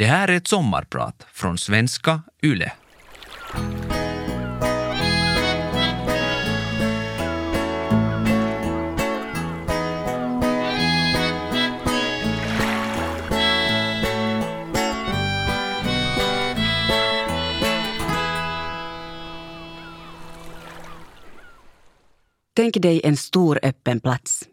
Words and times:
Det 0.00 0.06
här 0.06 0.28
är 0.28 0.36
ett 0.36 0.48
sommarprat 0.48 1.26
från 1.32 1.58
svenska 1.58 2.22
YLE. 2.42 2.72
Tänk 22.56 22.74
dig 22.74 23.00
en 23.04 23.16
stor 23.16 23.60
öppen 23.62 24.00
plats. 24.00 24.44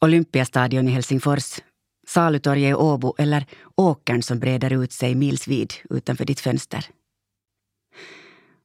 Olympiastadion 0.00 0.88
i 0.88 0.90
Helsingfors, 0.90 1.60
Salutorget 2.10 2.70
i 2.70 2.74
Åbo 2.74 3.14
eller 3.18 3.46
åkern 3.74 4.22
som 4.22 4.38
breder 4.38 4.72
ut 4.72 4.92
sig 4.92 5.14
milsvid 5.14 5.72
utanför 5.90 6.24
ditt 6.24 6.40
fönster. 6.40 6.86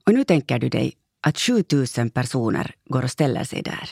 Och 0.06 0.14
nu 0.14 0.24
tänker 0.24 0.60
du 0.60 0.70
dig 0.70 0.94
att 1.22 1.40
7000 1.40 2.10
personer 2.10 2.76
går 2.86 3.04
och 3.04 3.12
ställer 3.12 3.44
sig 3.44 3.62
där. 3.62 3.90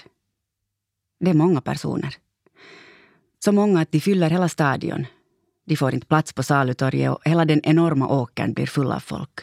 Det 1.20 1.30
är 1.30 1.34
många 1.34 1.62
personer. 1.62 2.16
Så 3.40 3.52
många 3.52 3.82
att 3.82 3.92
de 3.92 4.00
fyller 4.00 4.30
hela 4.30 4.50
stadion. 4.50 5.06
De 5.66 5.76
får 5.76 5.94
inte 5.94 6.08
plats 6.08 6.34
på 6.34 6.44
Salutorget 6.44 7.12
och 7.12 7.22
hela 7.26 7.46
den 7.46 7.62
enorma 7.64 8.08
åkern 8.08 8.54
blir 8.54 8.68
full 8.68 8.92
av 8.92 9.00
folk. 9.00 9.40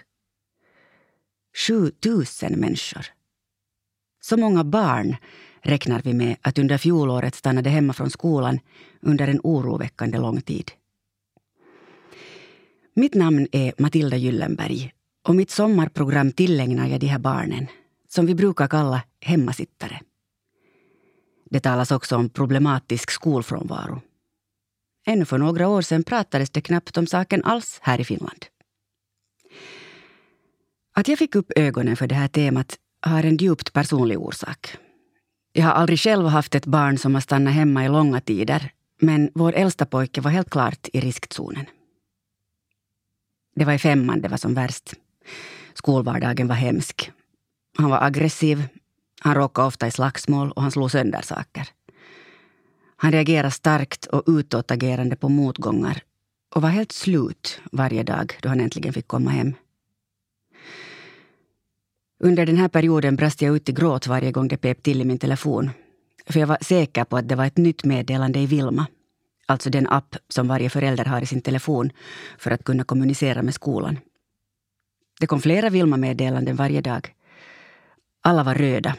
7000 1.66 2.52
människor. 2.52 3.06
Så 4.20 4.36
många 4.36 4.64
barn 4.64 5.16
räknar 5.62 6.02
vi 6.05 6.14
med 6.14 6.37
att 6.41 6.59
under 6.59 6.78
fjolåret 6.78 7.34
stannade 7.34 7.70
hemma 7.70 7.92
från 7.92 8.10
skolan 8.10 8.60
under 9.00 9.28
en 9.28 9.41
oroväckande 9.42 10.19
lång 10.19 10.41
tid. 10.41 10.70
Mitt 12.95 13.14
namn 13.14 13.46
är 13.52 13.73
Matilda 13.78 14.16
Gyllenberg 14.16 14.92
och 15.28 15.36
mitt 15.36 15.50
sommarprogram 15.50 16.33
tillägnar 16.33 16.88
jag 16.88 17.00
de 17.00 17.06
här 17.06 17.19
barnen, 17.19 17.66
som 18.08 18.27
vi 18.27 18.34
brukar 18.34 18.69
kalla 18.69 19.03
hemmasittare. 19.20 20.00
Det 21.50 21.61
talas 21.61 21.91
också 21.91 22.16
om 22.16 22.28
problematisk 22.28 23.11
skolfrånvaro. 23.11 24.00
Ännu 25.06 25.25
för 25.25 25.38
några 25.38 25.69
år 25.69 25.83
sedan 25.83 26.05
pratades 26.05 26.50
det 26.50 26.61
knappt 26.61 26.97
om 26.97 27.06
saken 27.06 27.44
alls 27.44 27.78
här 27.83 28.00
i 28.00 28.05
Finland. 28.05 28.47
Att 30.94 31.08
jag 31.08 31.19
fick 31.19 31.34
upp 31.34 31.53
ögonen 31.56 31.97
för 31.97 32.06
det 32.06 32.14
här 32.14 32.28
temat 32.28 32.78
har 33.00 33.25
en 33.25 33.36
djupt 33.36 33.72
personlig 33.72 34.20
orsak. 34.20 34.77
Jag 35.53 35.65
har 35.65 35.73
aldrig 35.73 36.01
själv 36.01 36.27
haft 36.27 36.55
ett 36.55 36.67
barn 36.67 36.98
som 36.98 37.15
har 37.15 37.20
stannat 37.20 37.55
hemma 37.55 37.84
i 37.84 37.89
långa 37.89 38.20
tider 38.20 38.73
men 39.01 39.31
vår 39.34 39.53
äldsta 39.53 39.87
pojke 39.87 40.20
var 40.20 40.31
helt 40.31 40.51
klart 40.51 40.89
i 40.93 41.01
riskzonen. 41.01 41.67
Det 43.55 43.65
var 43.65 43.73
i 43.73 43.78
femman 43.78 44.21
det 44.21 44.28
var 44.28 44.37
som 44.37 44.55
värst. 44.55 44.95
Skolvardagen 45.75 46.48
var 46.48 46.55
hemsk. 46.55 47.11
Han 47.78 47.91
var 47.91 48.03
aggressiv, 48.03 48.69
han 49.21 49.34
råkade 49.34 49.67
ofta 49.67 49.87
i 49.87 49.91
slagsmål 49.91 50.51
och 50.51 50.62
han 50.62 50.71
slog 50.71 50.91
sönder 50.91 51.23
saker. 51.23 51.69
Han 52.97 53.12
reagerade 53.12 53.51
starkt 53.51 54.06
och 54.06 54.23
utåtagerande 54.27 55.17
på 55.17 55.28
motgångar 55.28 56.03
och 56.55 56.62
var 56.62 56.69
helt 56.69 56.93
slut 56.93 57.61
varje 57.73 58.03
dag 58.03 58.39
då 58.43 58.48
han 58.48 58.61
äntligen 58.61 58.93
fick 58.93 59.09
komma 59.09 59.31
hem. 59.31 59.55
Under 62.22 62.46
den 62.46 62.56
här 62.56 62.68
perioden 62.68 63.16
brast 63.16 63.42
jag 63.42 63.56
ut 63.56 63.68
i 63.68 63.72
gråt 63.72 64.06
varje 64.06 64.32
gång 64.32 64.48
det 64.48 64.56
pep 64.56 64.82
till 64.82 65.00
i 65.00 65.04
min 65.04 65.18
telefon. 65.18 65.70
För 66.26 66.40
jag 66.40 66.46
var 66.46 66.58
säker 66.60 67.04
på 67.04 67.16
att 67.16 67.28
det 67.28 67.34
var 67.34 67.46
ett 67.46 67.56
nytt 67.56 67.84
meddelande 67.84 68.38
i 68.38 68.46
Vilma. 68.46 68.86
Alltså 69.46 69.70
den 69.70 69.86
app 69.86 70.16
som 70.28 70.48
varje 70.48 70.70
förälder 70.70 71.04
har 71.04 71.22
i 71.22 71.26
sin 71.26 71.42
telefon 71.42 71.91
för 72.38 72.50
att 72.50 72.64
kunna 72.64 72.84
kommunicera 72.84 73.42
med 73.42 73.54
skolan. 73.54 73.98
Det 75.20 75.26
kom 75.26 75.41
flera 75.41 75.70
Vilma-meddelanden 75.70 76.56
varje 76.56 76.80
dag. 76.80 77.14
Alla 78.22 78.42
var 78.42 78.54
röda. 78.54 78.96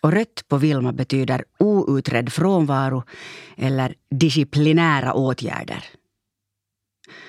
Och 0.00 0.12
rött 0.12 0.44
på 0.48 0.56
Vilma 0.56 0.92
betyder 0.92 1.44
outredd 1.58 2.32
frånvaro 2.32 3.02
eller 3.56 3.94
disciplinära 4.10 5.12
åtgärder. 5.14 5.84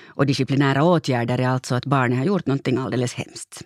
Och 0.06 0.26
disciplinära 0.26 0.84
åtgärder 0.84 1.38
är 1.38 1.48
alltså 1.48 1.76
att 1.76 1.86
barnet 1.86 2.18
har 2.18 2.26
gjort 2.26 2.46
någonting 2.46 2.78
alldeles 2.78 3.14
hemskt. 3.14 3.64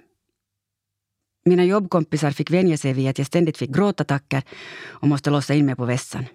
Mina 1.45 1.63
jobbkompisar 1.63 2.31
fick 2.31 2.51
vänja 2.51 2.77
sig 2.77 2.93
vid 2.93 3.09
att 3.09 3.17
jag 3.17 3.27
ständigt 3.27 3.57
fick 3.57 3.69
gråtattacker 3.69 4.43
och 4.83 5.07
måste 5.07 5.29
låsa 5.29 5.53
in 5.53 5.65
mig 5.65 5.75
på 5.75 5.85
vässan. 5.85 6.25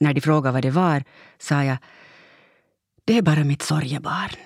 När 0.00 0.14
de 0.14 0.20
frågade 0.20 0.52
vad 0.52 0.62
det 0.62 0.70
var 0.70 1.04
sa 1.38 1.64
jag 1.64 1.78
det 3.04 3.18
är 3.18 3.22
bara 3.22 3.44
mitt 3.44 3.62
sorgebarn. 3.62 4.36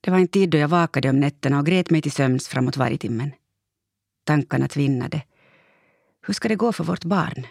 Det 0.00 0.10
var 0.10 0.18
en 0.18 0.28
tid 0.28 0.50
då 0.50 0.58
jag 0.58 0.68
vakade 0.68 1.10
om 1.10 1.20
nätterna 1.20 1.58
och 1.58 1.66
grät 1.66 1.90
mig 1.90 2.02
till 2.02 2.12
sömns 2.12 2.48
framåt 2.48 2.76
vargtimmen. 2.76 3.32
Tankarna 4.24 4.68
tvinnade. 4.68 5.22
Hur 6.26 6.34
ska 6.34 6.48
det 6.48 6.56
gå 6.56 6.72
för 6.72 6.84
vårt 6.84 7.04
barn? 7.04 7.46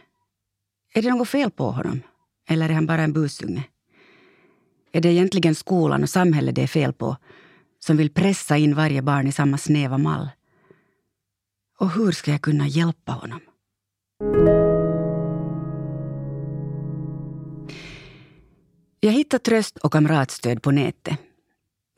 Är 0.93 1.01
det 1.01 1.09
något 1.09 1.29
fel 1.29 1.51
på 1.51 1.71
honom? 1.71 2.01
Eller 2.49 2.69
är 2.69 2.73
han 2.73 2.85
bara 2.85 3.01
en 3.01 3.13
busunge? 3.13 3.63
Är 4.91 5.01
det 5.01 5.09
egentligen 5.09 5.55
skolan 5.55 6.03
och 6.03 6.09
samhället 6.09 6.55
det 6.55 6.63
är 6.63 6.67
fel 6.67 6.93
på 6.93 7.17
som 7.87 7.97
vill 7.97 8.09
pressa 8.09 8.57
in 8.57 8.75
varje 8.75 9.01
barn 9.01 9.27
i 9.27 9.31
samma 9.31 9.57
snäva 9.57 9.97
mall. 9.97 10.29
Och 11.79 11.91
hur 11.91 12.11
ska 12.11 12.31
jag 12.31 12.41
kunna 12.41 12.67
hjälpa 12.67 13.11
honom? 13.11 13.39
Jag 18.99 19.11
hittar 19.11 19.37
tröst 19.37 19.77
och 19.77 19.93
kamratstöd 19.93 20.61
på 20.61 20.71
nätet. 20.71 21.19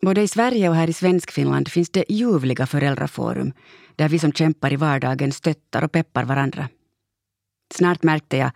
Både 0.02 0.22
i 0.22 0.28
Sverige 0.28 0.70
och 0.70 0.76
här 0.76 0.90
i 0.90 0.94
Svenskfinland 0.94 1.68
finns 1.68 1.90
det 1.90 2.06
ljuvliga 2.10 2.68
föräldraforum 2.68 3.54
där 3.96 4.10
vi 4.10 4.20
som 4.20 4.32
kämpar 4.32 4.74
i 4.74 4.76
vardagen 4.76 5.32
stöttar 5.32 5.84
och 5.84 5.92
peppar 5.92 6.24
varandra. 6.24 6.70
Snart 7.74 8.04
märkte 8.04 8.38
jag 8.38 8.52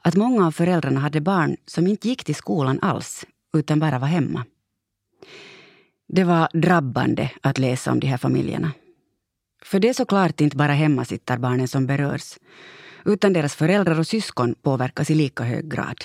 att 0.00 0.16
många 0.16 0.46
av 0.46 0.52
föräldrarna 0.52 1.00
hade 1.00 1.20
barn 1.20 1.56
som 1.66 1.86
inte 1.86 2.08
gick 2.08 2.24
till 2.24 2.34
skolan 2.34 2.78
alls, 2.82 3.26
utan 3.54 3.80
bara 3.80 3.98
var 3.98 4.08
hemma. 4.08 4.44
Det 6.14 6.24
var 6.24 6.48
drabbande 6.52 7.30
att 7.40 7.58
läsa 7.58 7.92
om 7.92 8.00
de 8.00 8.06
här 8.06 8.16
familjerna. 8.16 8.72
För 9.62 9.80
det 9.80 9.88
är 9.88 9.94
såklart 9.94 10.40
inte 10.40 10.56
bara 10.56 10.72
hemmasittarbarnen 10.72 11.68
som 11.68 11.86
berörs, 11.86 12.38
utan 13.04 13.32
deras 13.32 13.54
föräldrar 13.54 13.98
och 13.98 14.06
syskon 14.06 14.54
påverkas 14.62 15.10
i 15.10 15.14
lika 15.14 15.44
hög 15.44 15.70
grad. 15.70 16.04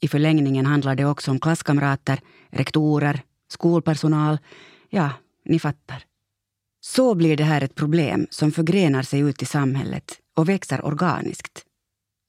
I 0.00 0.08
förlängningen 0.08 0.66
handlar 0.66 0.94
det 0.94 1.04
också 1.04 1.30
om 1.30 1.40
klasskamrater, 1.40 2.20
rektorer, 2.50 3.22
skolpersonal. 3.48 4.38
Ja, 4.88 5.10
ni 5.44 5.58
fattar. 5.58 6.04
Så 6.80 7.14
blir 7.14 7.36
det 7.36 7.44
här 7.44 7.62
ett 7.62 7.74
problem 7.74 8.26
som 8.30 8.52
förgrenar 8.52 9.02
sig 9.02 9.20
ut 9.20 9.42
i 9.42 9.46
samhället 9.46 10.18
och 10.36 10.48
växer 10.48 10.84
organiskt. 10.84 11.64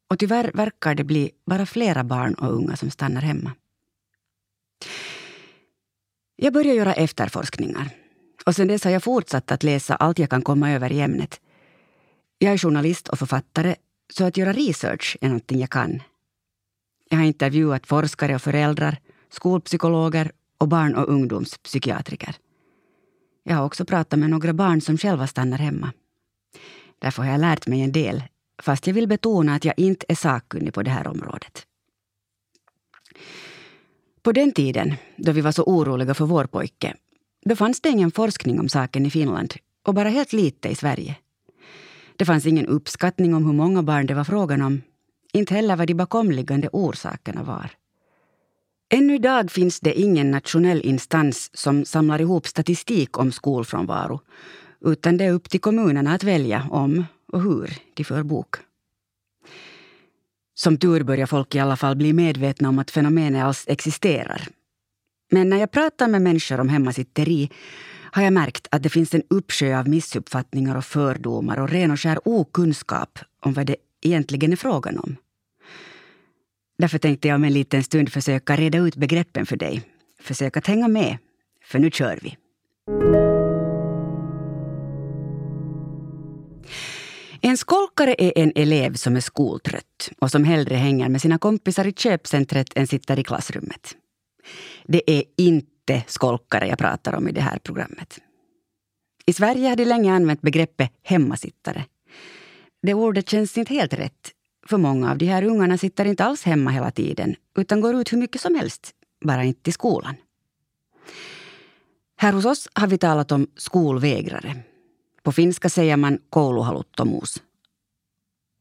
Och 0.10 0.20
tyvärr 0.20 0.52
verkar 0.54 0.96
det 0.96 1.04
bli 1.04 1.32
bara 1.46 1.66
flera 1.66 2.04
barn 2.04 2.34
och 2.34 2.54
unga 2.54 2.76
som 2.76 2.92
stannar 2.92 3.22
hemma. 3.22 3.52
Jag 6.44 6.54
började 6.54 6.78
göra 6.78 6.94
efterforskningar. 6.94 7.90
Och 8.46 8.56
sen 8.56 8.68
dess 8.68 8.84
har 8.84 8.92
jag 8.92 9.04
fortsatt 9.04 9.52
att 9.52 9.64
läsa 9.64 9.96
allt 9.96 10.20
jag 10.20 10.30
kan 10.30 10.42
komma 10.42 10.72
över 10.72 10.92
i 10.92 11.02
ämnet. 11.02 11.42
Jag 12.38 12.54
är 12.54 12.58
journalist 12.58 13.08
och 13.08 13.20
författare, 13.20 13.76
så 14.14 14.24
att 14.26 14.38
göra 14.38 14.54
research 14.54 15.18
är 15.22 15.28
någonting 15.28 15.60
jag 15.60 15.70
kan. 15.70 16.02
Jag 17.10 17.18
har 17.18 17.26
intervjuat 17.26 17.88
forskare 17.88 18.36
och 18.36 18.42
föräldrar, 18.42 18.98
skolpsykologer 19.30 20.32
och 20.58 20.68
barn 20.68 20.96
och 20.96 21.10
ungdomspsykiatriker. 21.10 22.36
Jag 23.44 23.56
har 23.56 23.66
också 23.66 23.86
pratat 23.86 24.20
med 24.20 24.30
några 24.30 24.54
barn 24.54 24.82
som 24.82 24.98
själva 24.98 25.28
stannar 25.28 25.58
hemma. 25.58 25.94
Därför 27.00 27.24
har 27.24 27.32
jag 27.32 27.42
lärt 27.42 27.68
mig 27.68 27.82
en 27.82 27.92
del, 27.92 28.24
fast 28.62 28.88
jag 28.88 28.94
vill 28.94 29.08
betona 29.08 29.56
att 29.56 29.66
jag 29.66 29.74
inte 29.78 30.06
är 30.10 30.16
sakkunnig 30.16 30.74
på 30.74 30.84
det 30.84 30.92
här 30.92 31.08
området. 31.08 31.66
På 34.24 34.32
den 34.32 34.52
tiden, 34.52 34.94
då 35.16 35.32
vi 35.32 35.42
var 35.42 35.52
så 35.52 35.64
oroliga 35.64 36.14
för 36.14 36.26
vår 36.26 36.46
pojke, 36.46 36.96
då 37.46 37.56
fanns 37.56 37.82
det 37.82 37.90
ingen 37.90 38.12
forskning 38.12 38.60
om 38.60 38.70
saken 38.70 39.06
i 39.06 39.10
Finland 39.10 39.54
och 39.88 39.94
bara 39.94 40.10
helt 40.10 40.34
lite 40.34 40.70
i 40.70 40.76
Sverige. 40.76 41.16
Det 42.16 42.26
fanns 42.26 42.46
ingen 42.46 42.68
uppskattning 42.68 43.34
om 43.34 43.46
hur 43.46 43.54
många 43.54 43.84
barn 43.84 44.06
det 44.06 44.14
var 44.14 44.24
frågan 44.24 44.62
om. 44.62 44.82
Inte 45.34 45.54
heller 45.54 45.76
vad 45.76 45.88
de 45.88 45.94
bakomliggande 45.94 46.70
orsakerna 46.74 47.44
var. 47.44 47.72
Ännu 48.94 49.16
idag 49.16 49.52
finns 49.52 49.80
det 49.80 50.00
ingen 50.00 50.32
nationell 50.32 50.82
instans 50.82 51.50
som 51.54 51.86
samlar 51.86 52.22
ihop 52.22 52.48
statistik 52.48 53.18
om 53.18 53.32
skolfrånvaro 53.32 54.20
utan 54.82 55.18
det 55.18 55.26
är 55.26 55.32
upp 55.32 55.50
till 55.50 55.60
kommunerna 55.60 56.14
att 56.14 56.24
välja 56.24 56.68
om 56.72 57.06
och 57.32 57.42
hur 57.42 57.78
de 57.94 58.04
för 58.04 58.24
bok. 58.24 58.56
Som 60.64 60.78
tur 60.78 61.04
börjar 61.04 61.26
folk 61.26 61.56
i 61.56 61.60
alla 61.60 61.76
fall 61.76 61.96
bli 61.96 62.14
medvetna 62.14 62.70
om 62.70 62.80
att 62.80 62.92
fenomenet 62.92 63.44
alls 63.44 63.66
existerar. 63.68 64.48
Men 65.32 65.50
när 65.50 65.58
jag 65.58 65.72
pratar 65.72 66.08
med 66.08 66.22
människor 66.22 66.60
om 66.60 66.70
hemmasitteri 66.70 67.50
har 68.12 68.24
jag 68.24 68.34
märkt 68.34 68.68
att 68.72 68.84
det 68.84 68.90
finns 68.90 69.14
en 69.14 69.24
uppsjö 69.30 69.80
av 69.80 69.90
missuppfattningar 69.90 70.76
och 70.76 70.86
fördomar 70.86 71.58
och 71.58 71.70
ren 71.70 71.92
och 71.92 72.00
skär 72.00 72.28
okunskap 72.28 73.20
om 73.40 73.54
vad 73.54 73.66
det 73.66 73.76
egentligen 74.02 74.52
är 74.52 74.56
frågan 74.56 74.98
om. 74.98 75.16
Därför 76.78 76.98
tänkte 76.98 77.28
jag 77.28 77.36
om 77.36 77.44
en 77.44 77.54
liten 77.54 77.84
stund 77.84 78.12
försöka 78.12 78.56
reda 78.56 78.78
ut 78.78 78.96
begreppen 78.96 79.46
för 79.46 79.58
dig. 79.58 79.82
Försök 80.20 80.58
att 80.58 80.68
hänga 80.68 80.88
med, 80.88 81.18
för 81.64 81.80
nu 81.80 81.92
kör 81.92 82.20
vi. 82.22 82.38
En 87.44 87.58
skolkare 87.58 88.16
är 88.18 88.34
en 88.36 88.52
elev 88.56 88.94
som 88.94 89.16
är 89.16 89.20
skoltrött 89.20 90.12
och 90.20 90.32
som 90.32 90.44
hellre 90.44 90.76
hänger 90.76 91.10
med 91.10 91.22
sina 91.22 91.38
kompisar 91.38 91.88
i 91.88 91.94
köpcentret 91.94 92.68
än 92.76 92.88
sitter 92.88 93.20
i 93.20 93.24
klassrummet. 93.24 93.96
Det 94.86 95.12
är 95.12 95.24
inte 95.38 96.04
skolkare 96.08 96.68
jag 96.68 96.80
pratar 96.80 97.16
om 97.16 97.28
i 97.28 97.32
det 97.32 97.42
här 97.42 97.60
programmet. 97.60 98.20
I 99.26 99.34
Sverige 99.34 99.70
har 99.70 99.76
de 99.76 99.86
länge 99.86 100.14
använt 100.14 100.42
begreppet 100.42 100.92
hemmasittare. 101.04 101.86
Det 102.82 102.94
ordet 102.94 103.30
känns 103.30 103.58
inte 103.58 103.74
helt 103.74 103.94
rätt, 103.94 104.32
för 104.68 104.78
många 104.78 105.12
av 105.12 105.18
de 105.18 105.26
här 105.26 105.44
ungarna 105.44 105.78
sitter 105.78 106.06
inte 106.06 106.24
alls 106.24 106.44
hemma 106.44 106.72
hela 106.72 106.92
tiden 106.92 107.36
utan 107.58 107.82
går 107.82 107.96
ut 107.96 108.14
hur 108.14 108.18
mycket 108.18 108.42
som 108.42 108.56
helst, 108.56 108.92
bara 109.26 109.44
inte 109.44 109.62
till 109.62 109.74
skolan. 109.74 110.16
Här 112.18 112.34
hos 112.34 112.46
oss 112.46 112.68
har 112.74 112.88
vi 112.88 112.98
talat 112.98 113.32
om 113.32 113.48
skolvägrare. 113.56 114.64
På 115.24 115.32
finska 115.32 115.70
säger 115.70 115.98
man 115.98 116.20
kouluhaluttomuus. 116.30 117.44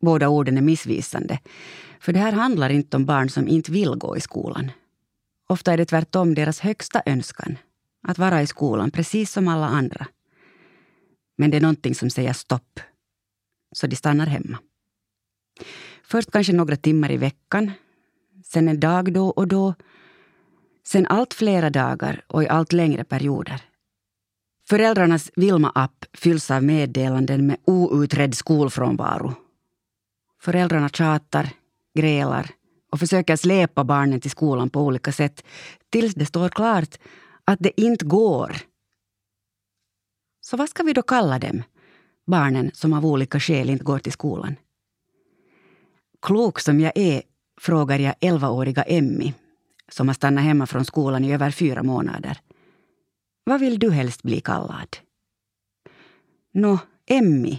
Båda 0.01 0.29
orden 0.29 0.57
är 0.57 0.63
missvisande, 0.63 1.39
för 2.01 2.13
det 2.13 2.19
här 2.19 2.33
handlar 2.33 2.71
inte 2.71 2.97
om 2.97 3.07
barn 3.07 3.31
som 3.31 3.49
inte 3.49 3.73
vill 3.73 3.95
gå 3.95 4.17
i 4.17 4.21
skolan. 4.21 4.71
Ofta 5.49 5.73
är 5.73 5.77
det 5.77 5.85
tvärtom 5.85 6.35
deras 6.35 6.61
högsta 6.61 7.03
önskan, 7.07 7.59
att 8.07 8.19
vara 8.19 8.43
i 8.43 8.47
skolan 8.47 8.91
precis 8.91 9.33
som 9.33 9.49
alla 9.49 9.67
andra. 9.67 10.07
Men 11.39 11.51
det 11.51 11.57
är 11.57 11.61
någonting 11.61 11.95
som 11.95 12.11
säger 12.11 12.33
stopp, 12.33 12.81
så 13.73 13.87
de 13.87 13.97
stannar 13.97 14.27
hemma. 14.27 14.59
Först 16.03 16.31
kanske 16.31 16.53
några 16.53 16.77
timmar 16.77 17.11
i 17.11 17.17
veckan, 17.17 17.73
sen 18.45 18.69
en 18.69 18.81
dag 18.81 19.13
då 19.13 19.29
och 19.29 19.49
då, 19.49 19.75
sen 20.85 21.07
allt 21.07 21.35
flera 21.35 21.71
dagar 21.71 22.25
och 22.27 22.43
i 22.43 22.49
allt 22.49 22.73
längre 22.73 23.05
perioder. 23.05 23.70
Föräldrarnas 24.71 25.31
Vilma-app 25.37 26.05
fylls 26.13 26.51
av 26.51 26.65
meddelanden 26.65 27.47
med 27.47 27.57
outredd 27.65 28.35
skolfrånvaro. 28.35 29.35
Föräldrarna 30.41 30.89
tjatar, 30.89 31.49
grälar 31.95 32.51
och 32.93 32.99
försöker 32.99 33.37
släpa 33.37 33.85
barnen 33.85 34.21
till 34.21 34.31
skolan 34.31 34.71
på 34.71 34.81
olika 34.81 35.13
sätt 35.13 35.45
tills 35.91 36.15
det 36.15 36.27
står 36.27 36.49
klart 36.49 36.99
att 37.45 37.59
det 37.61 37.81
inte 37.81 38.05
går. 38.05 38.57
Så 40.41 40.57
vad 40.57 40.69
ska 40.69 40.83
vi 40.83 40.93
då 40.93 41.03
kalla 41.03 41.39
dem, 41.39 41.63
barnen 42.27 42.71
som 42.75 42.93
av 42.93 43.07
olika 43.07 43.41
skäl 43.41 43.71
inte 43.71 43.85
går 43.85 43.99
till 43.99 44.13
skolan? 44.13 44.57
Klok 46.23 46.61
som 46.61 46.81
jag 46.81 46.93
är 46.95 47.23
frågar 47.61 47.99
jag 47.99 48.15
11-åriga 48.21 48.83
Emmy 48.83 49.35
som 49.89 50.09
har 50.09 50.15
stannat 50.15 50.45
hemma 50.45 50.67
från 50.67 50.85
skolan 50.85 51.25
i 51.25 51.35
över 51.35 51.51
fyra 51.51 51.83
månader. 51.83 52.41
Vad 53.51 53.61
vill 53.61 53.79
du 53.79 53.91
helst 53.91 54.23
bli 54.23 54.41
kallad? 54.41 54.97
Nå, 56.53 56.79
Emmy, 57.07 57.59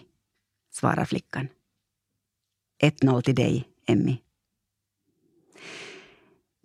svarar 0.73 1.05
flickan. 1.05 1.47
1-0 2.83 3.21
till 3.21 3.35
dig, 3.35 3.67
Emmy. 3.87 4.17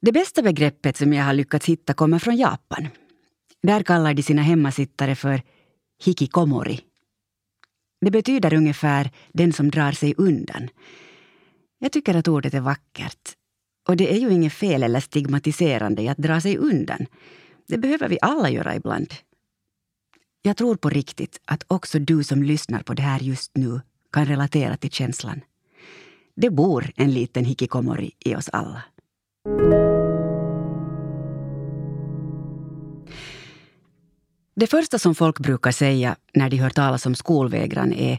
Det 0.02 0.12
bästa 0.12 0.43
begreppet 0.43 0.96
som 0.96 1.12
jag 1.12 1.25
har 1.25 1.32
lyckats 1.32 1.67
hitta 1.67 1.94
kommer 1.94 2.19
från 2.19 2.37
Japan. 2.37 2.88
Där 3.62 3.82
kallar 3.82 4.14
de 4.14 4.23
sina 4.23 4.43
hemmasittare 4.43 5.14
för 5.14 5.43
hikikomori. 6.05 6.81
Det 8.00 8.11
betyder 8.11 8.55
ungefär 8.55 9.11
den 9.32 9.52
som 9.52 9.70
drar 9.70 9.93
sig 9.93 10.14
undan. 10.19 10.69
Jag 11.78 11.93
tycker 11.93 12.14
att 12.14 12.28
ordet 12.28 12.55
är 12.55 12.61
vackert. 12.61 13.37
Och 13.88 13.96
det 13.96 14.14
är 14.14 14.19
ju 14.19 14.32
inget 14.32 14.52
fel 14.52 14.82
eller 14.82 15.00
stigmatiserande 15.00 16.02
i 16.02 16.08
att 16.08 16.19
dra 16.19 16.40
sig 16.40 16.56
undan. 16.56 17.06
Det 17.68 17.78
behöver 17.78 18.08
vi 18.08 18.18
alla 18.22 18.50
göra 18.50 18.76
ibland. 18.76 19.14
Jag 20.42 20.56
tror 20.56 20.76
på 20.76 20.88
riktigt 20.88 21.40
att 21.44 21.64
också 21.66 21.98
du 21.98 22.24
som 22.24 22.42
lyssnar 22.42 22.82
på 22.82 22.94
det 22.94 23.02
här 23.02 23.20
just 23.20 23.56
nu 23.56 23.80
kan 24.12 24.26
relatera 24.26 24.76
till 24.76 24.90
känslan. 24.90 25.40
Det 26.34 26.50
bor 26.50 26.92
en 26.96 27.14
liten 27.14 27.44
hikikomori 27.44 28.12
i 28.18 28.34
oss 28.34 28.48
alla. 28.52 28.82
Det 34.56 34.66
första 34.66 34.98
som 34.98 35.14
folk 35.14 35.38
brukar 35.38 35.72
säga 35.72 36.16
när 36.34 36.50
de 36.50 36.56
hör 36.56 36.70
talas 36.70 37.06
om 37.06 37.14
skolvägran 37.14 37.92
är 37.92 38.18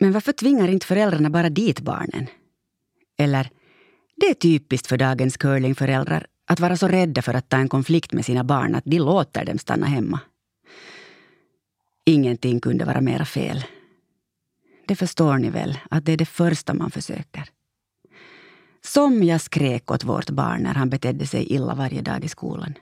Men 0.00 0.12
varför 0.12 0.32
tvingar 0.32 0.68
inte 0.68 0.86
föräldrarna 0.86 1.30
bara 1.30 1.50
dit 1.50 1.80
barnen? 1.80 2.26
Eller 3.18 3.50
Det 4.16 4.26
är 4.26 4.34
typiskt 4.34 4.86
för 4.86 4.96
dagens 4.96 5.36
curlingföräldrar 5.36 6.26
att 6.46 6.60
vara 6.60 6.76
så 6.76 6.88
rädda 6.88 7.22
för 7.22 7.34
att 7.34 7.48
ta 7.48 7.56
en 7.56 7.68
konflikt 7.68 8.12
med 8.12 8.24
sina 8.24 8.44
barn 8.44 8.74
att 8.74 8.84
de 8.84 8.98
låter 8.98 9.44
dem 9.44 9.58
stanna 9.58 9.86
hemma. 9.86 10.20
Ingenting 12.04 12.60
kunde 12.60 12.84
vara 12.84 13.00
mera 13.00 13.24
fel. 13.24 13.64
Det 14.86 14.96
förstår 14.96 15.38
ni 15.38 15.50
väl, 15.50 15.78
att 15.90 16.04
det 16.04 16.12
är 16.12 16.16
det 16.16 16.26
första 16.26 16.74
man 16.74 16.90
försöker. 16.90 17.48
Som 18.84 19.22
jag 19.22 19.40
skrek 19.40 19.90
åt 19.90 20.04
vårt 20.04 20.30
barn 20.30 20.62
när 20.62 20.74
han 20.74 20.90
betedde 20.90 21.26
sig 21.26 21.52
illa 21.52 21.74
varje 21.74 22.02
dag 22.02 22.24
i 22.24 22.28
skolan. 22.28 22.74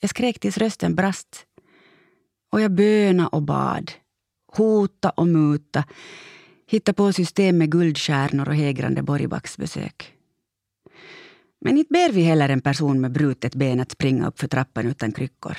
Jag 0.00 0.10
skrek 0.10 0.38
tills 0.38 0.58
rösten 0.58 0.94
brast. 0.94 1.46
Och 2.52 2.60
jag 2.60 2.70
böna 2.70 3.28
och 3.28 3.42
bad. 3.42 3.92
Hota 4.52 5.10
och 5.10 5.26
muta. 5.26 5.84
Hitta 6.66 6.92
på 6.92 7.12
system 7.12 7.58
med 7.58 7.72
guldstjärnor 7.72 8.48
och 8.48 8.54
hägrande 8.54 9.02
borgbacksbesök. 9.02 10.15
Men 11.60 11.78
inte 11.78 11.92
ber 11.92 12.12
vi 12.12 12.22
heller 12.22 12.48
en 12.48 12.60
person 12.60 13.00
med 13.00 13.12
brutet 13.12 13.54
ben 13.54 13.80
att 13.80 13.92
springa 13.92 14.28
upp 14.28 14.38
för 14.38 14.48
trappan 14.48 14.86
utan 14.86 15.12
kryckor. 15.12 15.56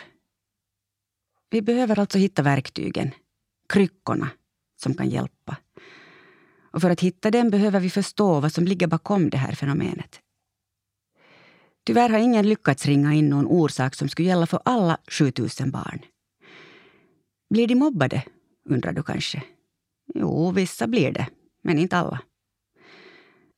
Vi 1.49 1.61
behöver 1.61 1.99
alltså 1.99 2.17
hitta 2.17 2.41
verktygen, 2.41 3.11
kryckorna, 3.69 4.29
som 4.81 4.93
kan 4.93 5.09
hjälpa. 5.09 5.57
Och 6.71 6.81
för 6.81 6.89
att 6.89 7.01
hitta 7.01 7.31
dem 7.31 7.49
behöver 7.49 7.79
vi 7.79 7.89
förstå 7.89 8.39
vad 8.39 8.53
som 8.53 8.65
ligger 8.65 8.87
bakom 8.87 9.29
det 9.29 9.37
här 9.37 9.55
fenomenet. 9.55 10.19
Tyvärr 11.85 12.09
har 12.09 12.19
ingen 12.19 12.49
lyckats 12.49 12.85
ringa 12.85 13.13
in 13.13 13.29
någon 13.29 13.47
orsak 13.47 13.95
som 13.95 14.09
skulle 14.09 14.27
gälla 14.27 14.45
för 14.45 14.59
alla 14.65 14.97
7000 15.07 15.71
barn. 15.71 15.99
Blir 17.49 17.67
de 17.67 17.75
mobbade, 17.75 18.23
undrar 18.69 18.93
du 18.93 19.03
kanske? 19.03 19.43
Jo, 20.15 20.51
vissa 20.51 20.87
blir 20.87 21.11
det, 21.11 21.27
men 21.63 21.79
inte 21.79 21.97
alla. 21.97 22.21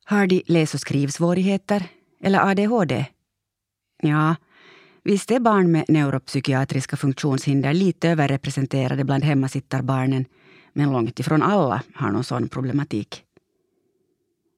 Har 0.05 0.27
de 0.27 0.43
läs 0.45 0.73
och 0.73 0.79
skrivsvårigheter 0.79 1.89
eller 2.23 2.49
ADHD? 2.49 3.05
Ja, 4.01 4.35
visst 5.03 5.31
är 5.31 5.39
barn 5.39 5.71
med 5.71 5.85
neuropsykiatriska 5.87 6.97
funktionshinder 6.97 7.73
lite 7.73 8.09
överrepresenterade 8.09 9.03
bland 9.03 9.23
hemmasittarbarnen 9.23 10.25
men 10.73 10.91
långt 10.91 11.19
ifrån 11.19 11.41
alla 11.41 11.83
har 11.93 12.11
någon 12.11 12.23
sån 12.23 12.49
problematik. 12.49 13.23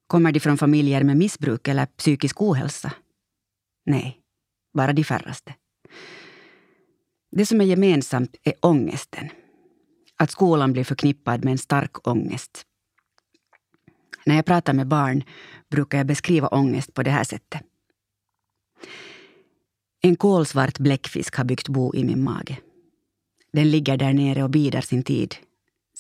Kommer 0.08 0.32
de 0.32 0.40
från 0.40 0.58
familjer 0.58 1.04
med 1.04 1.18
missbruk 1.18 1.68
eller 1.68 1.86
psykisk 1.86 2.42
ohälsa? 2.42 2.94
Nej, 3.86 4.20
bara 4.74 4.94
de 4.94 5.04
färraste. 5.04 5.56
Det 7.32 7.46
som 7.46 7.62
är 7.62 7.66
gemensamt 7.66 8.36
är 8.44 8.54
ångesten. 8.62 9.30
Att 10.18 10.32
skolan 10.32 10.74
blir 10.74 10.84
förknippad 10.84 11.44
med 11.44 11.52
en 11.52 11.58
stark 11.58 12.08
ångest. 12.08 12.66
När 14.26 14.36
jag 14.36 14.46
pratar 14.46 14.74
med 14.74 14.88
barn 14.88 15.24
brukar 15.70 15.98
jag 15.98 16.08
beskriva 16.08 16.48
ångest 16.48 16.94
på 16.94 17.04
det 17.04 17.12
här 17.12 17.24
sättet. 17.24 17.62
En 20.02 20.16
kolsvart 20.16 20.80
bläckfisk 20.80 21.36
har 21.36 21.44
byggt 21.44 21.70
bo 21.70 21.96
i 21.96 22.04
min 22.04 22.24
mage. 22.24 22.58
Den 23.54 23.72
ligger 23.72 23.98
där 23.98 24.14
nere 24.14 24.44
och 24.44 24.50
bidar 24.50 24.82
sin 24.82 25.04
tid 25.04 25.36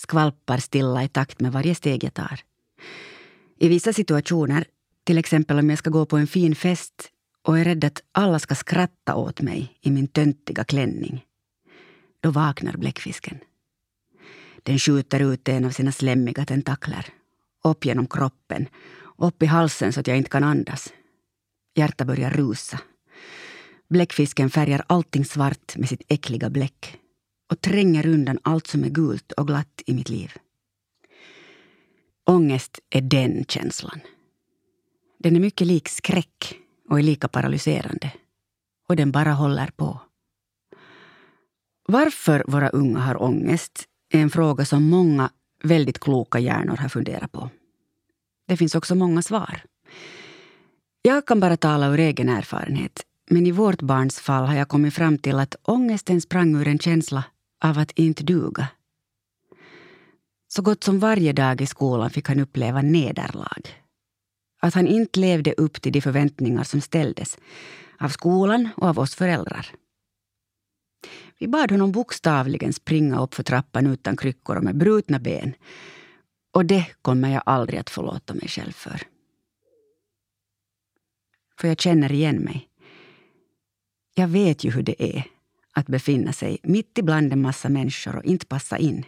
skvalpar 0.01 0.57
stilla 0.57 1.03
i 1.03 1.07
takt 1.07 1.39
med 1.39 1.51
varje 1.51 1.75
steg 1.75 2.03
jag 2.03 2.13
tar. 2.13 2.39
I 3.57 3.67
vissa 3.67 3.93
situationer, 3.93 4.65
till 5.03 5.17
exempel 5.17 5.59
om 5.59 5.69
jag 5.69 5.79
ska 5.79 5.89
gå 5.89 6.05
på 6.05 6.17
en 6.17 6.27
fin 6.27 6.55
fest 6.55 7.09
och 7.43 7.59
är 7.59 7.63
rädd 7.63 7.83
att 7.83 8.03
alla 8.11 8.39
ska 8.39 8.55
skratta 8.55 9.15
åt 9.15 9.41
mig 9.41 9.77
i 9.81 9.91
min 9.91 10.07
töntiga 10.07 10.63
klänning, 10.63 11.25
då 12.19 12.31
vaknar 12.31 12.77
bläckfisken. 12.77 13.39
Den 14.63 14.79
skjuter 14.79 15.19
ut 15.19 15.49
en 15.49 15.65
av 15.65 15.69
sina 15.69 15.91
slemmiga 15.91 16.45
tentakler, 16.45 17.05
upp 17.63 17.85
genom 17.85 18.07
kroppen, 18.07 18.67
upp 19.17 19.43
i 19.43 19.45
halsen 19.45 19.93
så 19.93 19.99
att 19.99 20.07
jag 20.07 20.17
inte 20.17 20.29
kan 20.29 20.43
andas. 20.43 20.93
Hjärtat 21.75 22.07
börjar 22.07 22.29
rusa. 22.29 22.79
Bläckfisken 23.89 24.49
färgar 24.49 24.83
allting 24.87 25.25
svart 25.25 25.77
med 25.77 25.89
sitt 25.89 26.01
äckliga 26.07 26.49
bläck 26.49 26.97
och 27.51 27.61
tränger 27.61 28.07
undan 28.07 28.39
allt 28.41 28.67
som 28.67 28.83
är 28.83 28.89
gult 28.89 29.31
och 29.31 29.47
glatt 29.47 29.81
i 29.85 29.93
mitt 29.93 30.09
liv. 30.09 30.33
Ångest 32.25 32.79
är 32.89 33.01
den 33.01 33.45
känslan. 33.45 33.99
Den 35.19 35.35
är 35.35 35.39
mycket 35.39 35.67
lik 35.67 35.89
skräck 35.89 36.59
och 36.89 36.99
är 36.99 37.03
lika 37.03 37.27
paralyserande. 37.27 38.11
Och 38.87 38.95
den 38.95 39.11
bara 39.11 39.31
håller 39.31 39.67
på. 39.67 39.99
Varför 41.87 42.43
våra 42.47 42.69
unga 42.69 42.99
har 42.99 43.21
ångest 43.21 43.85
är 44.13 44.19
en 44.19 44.29
fråga 44.29 44.65
som 44.65 44.83
många 44.83 45.29
väldigt 45.63 45.99
kloka 45.99 46.39
hjärnor 46.39 46.77
har 46.77 46.89
funderat 46.89 47.31
på. 47.31 47.49
Det 48.47 48.57
finns 48.57 48.75
också 48.75 48.95
många 48.95 49.21
svar. 49.21 49.61
Jag 51.01 51.25
kan 51.25 51.39
bara 51.39 51.57
tala 51.57 51.87
ur 51.87 51.99
egen 51.99 52.29
erfarenhet, 52.29 53.03
Men 53.29 53.47
i 53.47 53.51
vårt 53.51 53.81
barns 53.81 54.19
fall 54.19 54.45
har 54.45 54.55
jag 54.55 54.67
kommit 54.67 54.93
fram 54.93 55.17
till 55.17 55.39
att 55.39 55.55
ångesten 55.63 56.21
sprang 56.21 56.55
ur 56.55 56.67
en 56.67 56.79
känsla 56.79 57.23
av 57.63 57.77
att 57.77 57.91
inte 57.91 58.23
duga. 58.23 58.67
Så 60.47 60.61
gott 60.61 60.83
som 60.83 60.99
varje 60.99 61.33
dag 61.33 61.61
i 61.61 61.67
skolan 61.67 62.09
fick 62.09 62.27
han 62.27 62.39
uppleva 62.39 62.81
nederlag. 62.81 63.61
Att 64.61 64.73
han 64.73 64.87
inte 64.87 65.19
levde 65.19 65.53
upp 65.53 65.81
till 65.81 65.91
de 65.91 66.01
förväntningar 66.01 66.63
som 66.63 66.81
ställdes 66.81 67.37
av 67.99 68.09
skolan 68.09 68.69
och 68.77 68.87
av 68.87 68.99
oss 68.99 69.15
föräldrar. 69.15 69.67
Vi 71.41 71.47
bad 71.47 71.71
honom 71.71 71.91
bokstavligen 71.91 72.73
springa 72.73 73.21
upp 73.21 73.33
för 73.33 73.43
trappan 73.43 73.87
utan 73.87 74.17
kryckor 74.17 74.55
och 74.55 74.63
med 74.63 74.77
brutna 74.77 75.19
ben. 75.19 75.53
Och 76.51 76.65
det 76.65 76.85
kommer 77.01 77.29
jag 77.29 77.43
aldrig 77.45 77.79
att 77.79 77.89
förlåta 77.89 78.33
mig 78.33 78.47
själv 78.47 78.71
för. 78.71 79.01
För 81.59 81.67
jag 81.67 81.79
känner 81.79 82.11
igen 82.11 82.35
mig. 82.35 82.69
Jag 84.15 84.27
vet 84.27 84.63
ju 84.63 84.71
hur 84.71 84.83
det 84.83 85.17
är 85.17 85.23
att 85.73 85.87
befinna 85.87 86.33
sig 86.33 86.59
mitt 86.63 86.97
ibland 86.97 87.33
en 87.33 87.41
massa 87.41 87.69
människor 87.69 88.15
och 88.15 88.23
inte 88.23 88.45
passa 88.45 88.77
in. 88.77 89.05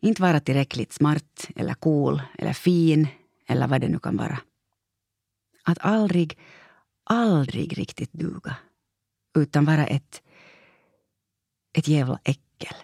Inte 0.00 0.22
vara 0.22 0.40
tillräckligt 0.40 0.92
smart 0.92 1.48
eller 1.56 1.74
cool 1.74 2.22
eller 2.38 2.52
fin 2.52 3.08
eller 3.46 3.68
vad 3.68 3.80
det 3.80 3.88
nu 3.88 3.98
kan 3.98 4.16
vara. 4.16 4.38
Att 5.62 5.78
aldrig, 5.80 6.38
aldrig 7.04 7.78
riktigt 7.78 8.12
duga. 8.12 8.56
Utan 9.38 9.64
vara 9.64 9.86
ett, 9.86 10.22
ett 11.74 11.88
jävla 11.88 12.18
äckel. 12.24 12.74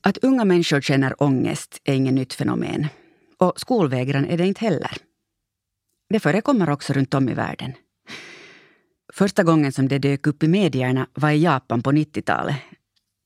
Att 0.00 0.18
unga 0.18 0.44
människor 0.44 0.80
känner 0.80 1.22
ångest 1.22 1.80
är 1.84 1.94
inget 1.94 2.14
nytt 2.14 2.32
fenomen. 2.32 2.86
Och 3.38 3.52
skolvägran 3.56 4.24
är 4.24 4.38
det 4.38 4.46
inte 4.46 4.64
heller. 4.64 4.92
Det 6.08 6.20
förekommer 6.20 6.70
också 6.70 6.92
runt 6.92 7.14
om 7.14 7.28
i 7.28 7.34
världen. 7.34 7.72
Första 9.12 9.42
gången 9.42 9.72
som 9.72 9.88
det 9.88 9.98
dök 9.98 10.26
upp 10.26 10.42
i 10.42 10.48
medierna 10.48 11.06
var 11.14 11.30
i 11.30 11.42
Japan 11.42 11.82
på 11.82 11.92
90-talet. 11.92 12.56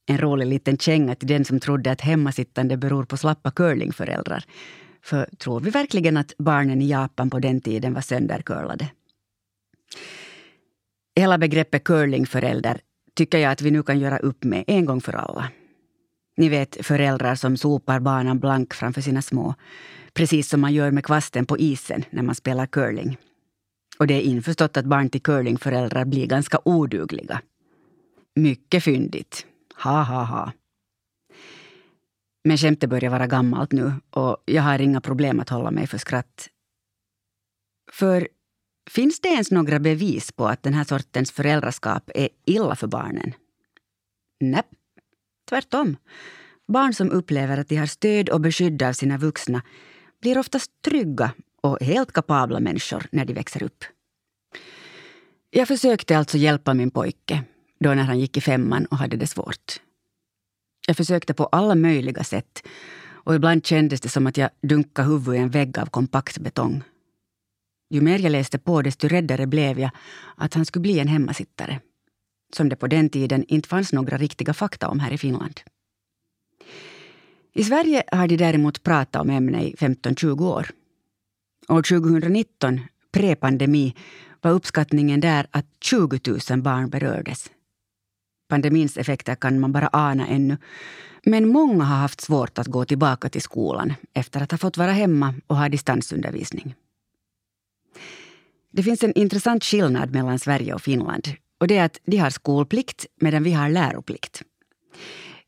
En 0.07 0.19
rolig 0.19 0.47
liten 0.47 0.79
känga 0.79 1.15
till 1.15 1.29
den 1.29 1.45
som 1.45 1.61
trodde 1.61 1.91
att 1.91 2.01
hemmasittande 2.01 2.77
beror 2.77 3.05
på 3.05 3.17
slappa 3.17 3.51
curlingföräldrar. 3.51 4.45
För 5.03 5.29
tror 5.39 5.61
vi 5.61 5.71
verkligen 5.71 6.17
att 6.17 6.35
barnen 6.39 6.83
i 6.83 6.89
Japan 6.89 7.31
på 7.31 7.39
den 7.39 7.61
tiden 7.61 7.95
var 7.95 8.01
söndercurlade? 8.01 8.89
Hela 11.17 11.39
begreppet 11.39 11.85
curlingförälder 11.85 12.81
tycker 13.15 13.39
jag 13.39 13.53
att 13.53 13.63
vi 13.63 13.71
nu 13.71 13.83
kan 13.83 13.99
göra 13.99 14.19
upp 14.19 14.45
med 14.45 14.65
en 14.67 14.85
gång 14.85 15.01
för 15.01 15.13
alla. 15.13 15.51
Ni 16.37 16.49
vet 16.49 16.87
föräldrar 16.87 17.35
som 17.35 17.57
sopar 17.57 18.01
banan 18.01 18.39
blank 18.39 18.75
framför 18.75 19.01
sina 19.01 19.23
små. 19.23 19.55
Precis 20.13 20.49
som 20.49 20.61
man 20.61 20.75
gör 20.75 20.91
med 20.91 21.05
kvasten 21.05 21.47
på 21.47 21.59
isen 21.59 22.05
när 22.11 22.23
man 22.23 22.35
spelar 22.35 22.67
curling. 22.67 23.17
Och 23.99 24.07
det 24.07 24.15
är 24.15 24.21
införstått 24.21 24.77
att 24.77 24.85
barn 24.85 25.11
till 25.11 25.23
curlingföräldrar 25.23 26.05
blir 26.05 26.27
ganska 26.27 26.59
odugliga. 26.65 27.43
Mycket 28.35 28.85
fyndigt. 28.85 29.47
Ha, 29.83 30.03
ha, 30.03 30.25
ha. 30.25 30.53
Men 32.45 32.59
skämtet 32.59 32.91
börjar 32.91 33.11
vara 33.11 33.27
gammalt 33.27 33.73
nu 33.73 33.93
och 34.11 34.43
jag 34.45 34.63
har 34.63 34.79
inga 34.79 35.01
problem 35.01 35.41
att 35.41 35.49
hålla 35.49 35.71
mig 35.71 35.87
för 35.87 35.99
skratt. 35.99 36.49
För 37.93 38.29
finns 38.91 39.21
det 39.21 39.29
ens 39.29 39.51
några 39.51 39.79
bevis 39.79 40.33
på 40.33 40.47
att 40.49 40.63
den 40.63 40.75
här 40.75 40.85
sortens 40.85 41.31
föräldraskap 41.31 42.11
är 42.15 42.29
illa 42.45 42.77
för 42.77 42.87
barnen? 42.87 43.33
Nej, 44.41 44.63
tvärtom. 45.49 45.97
Barn 46.69 46.95
som 46.95 47.11
upplever 47.11 47.59
att 47.59 47.69
de 47.69 47.77
har 47.77 47.87
stöd 47.87 48.29
och 48.29 48.41
beskydd 48.41 48.83
av 48.83 48.93
sina 48.93 49.19
vuxna 49.19 49.63
blir 50.21 50.39
oftast 50.39 50.71
trygga 50.83 51.33
och 51.61 51.81
helt 51.81 52.13
kapabla 52.13 52.61
människor 52.61 53.07
när 53.13 53.25
de 53.25 53.35
växer 53.35 53.63
upp. 53.63 53.85
Jag 55.51 55.69
försökte 55.69 56.19
alltså 56.19 56.39
hjälpa 56.39 56.75
min 56.75 56.91
pojke 56.91 57.45
då 57.81 57.95
när 57.95 58.03
han 58.03 58.21
gick 58.21 58.37
i 58.37 58.41
femman 58.41 58.87
och 58.87 58.97
hade 58.97 59.17
det 59.17 59.27
svårt. 59.27 59.81
Jag 60.87 60.97
försökte 60.97 61.35
på 61.35 61.47
alla 61.47 61.75
möjliga 61.75 62.25
sätt 62.25 62.63
och 63.09 63.35
ibland 63.35 63.67
kändes 63.67 64.01
det 64.01 64.09
som 64.09 64.27
att 64.27 64.37
jag 64.37 64.51
dunkade 64.63 65.09
huvudet 65.09 65.35
i 65.35 65.43
en 65.43 65.51
vägg 65.51 65.79
av 65.79 65.87
kompakt 65.87 66.39
betong. 66.39 66.83
Ju 67.91 68.01
mer 68.01 68.19
jag 68.19 68.33
läste 68.33 68.59
på 68.59 68.83
desto 68.83 69.09
räddare 69.09 69.47
blev 69.47 69.79
jag 69.79 69.91
att 70.37 70.55
han 70.55 70.65
skulle 70.65 70.83
bli 70.83 70.99
en 70.99 71.09
hemmasittare. 71.09 71.81
Som 72.57 72.69
det 72.69 72.77
på 72.77 72.87
den 72.87 73.09
tiden 73.09 73.45
inte 73.49 73.69
fanns 73.69 73.93
några 73.93 74.17
riktiga 74.17 74.55
fakta 74.55 74.89
om 74.89 75.01
här 75.01 75.13
i 75.13 75.19
Finland. 75.19 75.61
I 77.53 77.65
Sverige 77.65 78.03
har 78.13 78.29
de 78.29 78.37
däremot 78.37 78.83
pratat 78.83 79.23
om 79.23 79.31
ämnet 79.31 79.63
i 79.63 79.75
15-20 79.75 80.45
år. 80.45 80.71
År 81.69 81.83
2019, 81.83 82.81
pre-pandemi, 83.13 83.95
var 84.41 84.51
uppskattningen 84.51 85.21
där 85.21 85.47
att 85.51 85.67
20 85.81 86.21
000 86.51 86.63
barn 86.63 86.91
berördes. 86.91 87.51
Pandemins 88.49 88.97
effekter 88.97 89.35
kan 89.35 89.61
man 89.61 89.73
bara 89.73 89.89
ana 89.93 90.27
ännu. 90.27 90.57
Men 91.25 91.49
många 91.49 91.85
har 91.85 91.97
haft 91.97 92.21
svårt 92.21 92.59
att 92.59 92.67
gå 92.67 92.85
tillbaka 92.85 93.29
till 93.29 93.43
skolan 93.43 93.93
efter 94.15 94.41
att 94.41 94.51
ha 94.51 94.59
fått 94.59 94.77
vara 94.77 94.93
hemma 94.93 95.35
och 95.47 95.57
ha 95.57 95.69
distansundervisning. 95.69 96.75
Det 98.73 98.83
finns 98.83 99.05
en 99.05 99.19
intressant 99.19 99.65
skillnad 99.65 100.13
mellan 100.13 100.39
Sverige 100.39 100.75
och 100.75 100.83
Finland. 100.83 101.29
Och 101.61 101.67
det 101.67 101.77
är 101.77 101.85
att 101.85 102.01
de 102.05 102.17
har 102.17 102.31
skolplikt 102.31 103.07
medan 103.21 103.43
vi 103.43 103.53
har 103.53 103.69
läroplikt. 103.69 104.43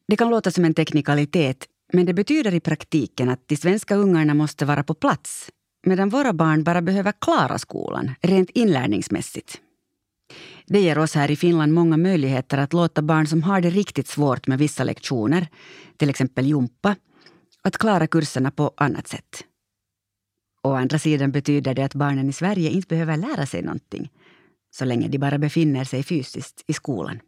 Det 0.09 0.17
kan 0.17 0.31
låta 0.31 0.51
som 0.51 0.65
en 0.65 0.75
teknikalitet 0.75 1.67
men 1.93 2.07
det 2.07 2.15
betyder 2.15 2.55
i 2.55 2.61
praktiken 2.61 3.29
att 3.29 3.49
de 3.49 3.57
svenska 3.57 3.95
ungarna 3.95 4.35
måste 4.35 4.65
vara 4.65 4.83
på 4.83 4.95
plats 4.95 5.51
medan 5.87 6.09
våra 6.09 6.33
barn 6.33 6.65
bara 6.65 6.83
behöver 6.83 7.13
klara 7.21 7.59
skolan 7.59 8.15
rent 8.23 8.51
inlärningsmässigt. 8.51 9.61
Det 10.67 10.81
ger 10.81 10.99
oss 10.99 11.15
här 11.15 11.31
i 11.31 11.37
Finland 11.37 11.73
många 11.73 11.97
möjligheter 11.97 12.59
att 12.59 12.73
låta 12.73 13.03
barn 13.03 13.27
som 13.27 13.43
har 13.43 13.61
det 13.61 13.71
riktigt 13.71 14.09
svårt 14.09 14.47
med 14.47 14.59
vissa 14.59 14.85
lektioner, 14.85 15.49
till 15.97 16.11
exempel 16.11 16.47
jumpa, 16.47 16.97
att 17.63 17.79
klara 17.79 18.07
kurserna 18.07 18.51
på 18.51 18.73
annat 18.77 19.09
sätt. 19.09 19.45
Å 20.63 20.75
andra 20.75 20.99
sidan 20.99 21.33
betyder 21.33 21.75
det 21.75 21.85
att 21.85 21.95
barnen 21.95 22.29
i 22.29 22.33
Sverige 22.33 22.71
inte 22.71 22.89
behöver 22.89 23.17
lära 23.17 23.47
sig 23.47 23.63
någonting 23.63 24.11
så 24.75 24.85
länge 24.85 25.09
de 25.09 25.19
bara 25.19 25.39
befinner 25.39 25.85
sig 25.85 26.03
fysiskt 26.03 26.65
i 26.67 26.73
skolan. 26.73 27.21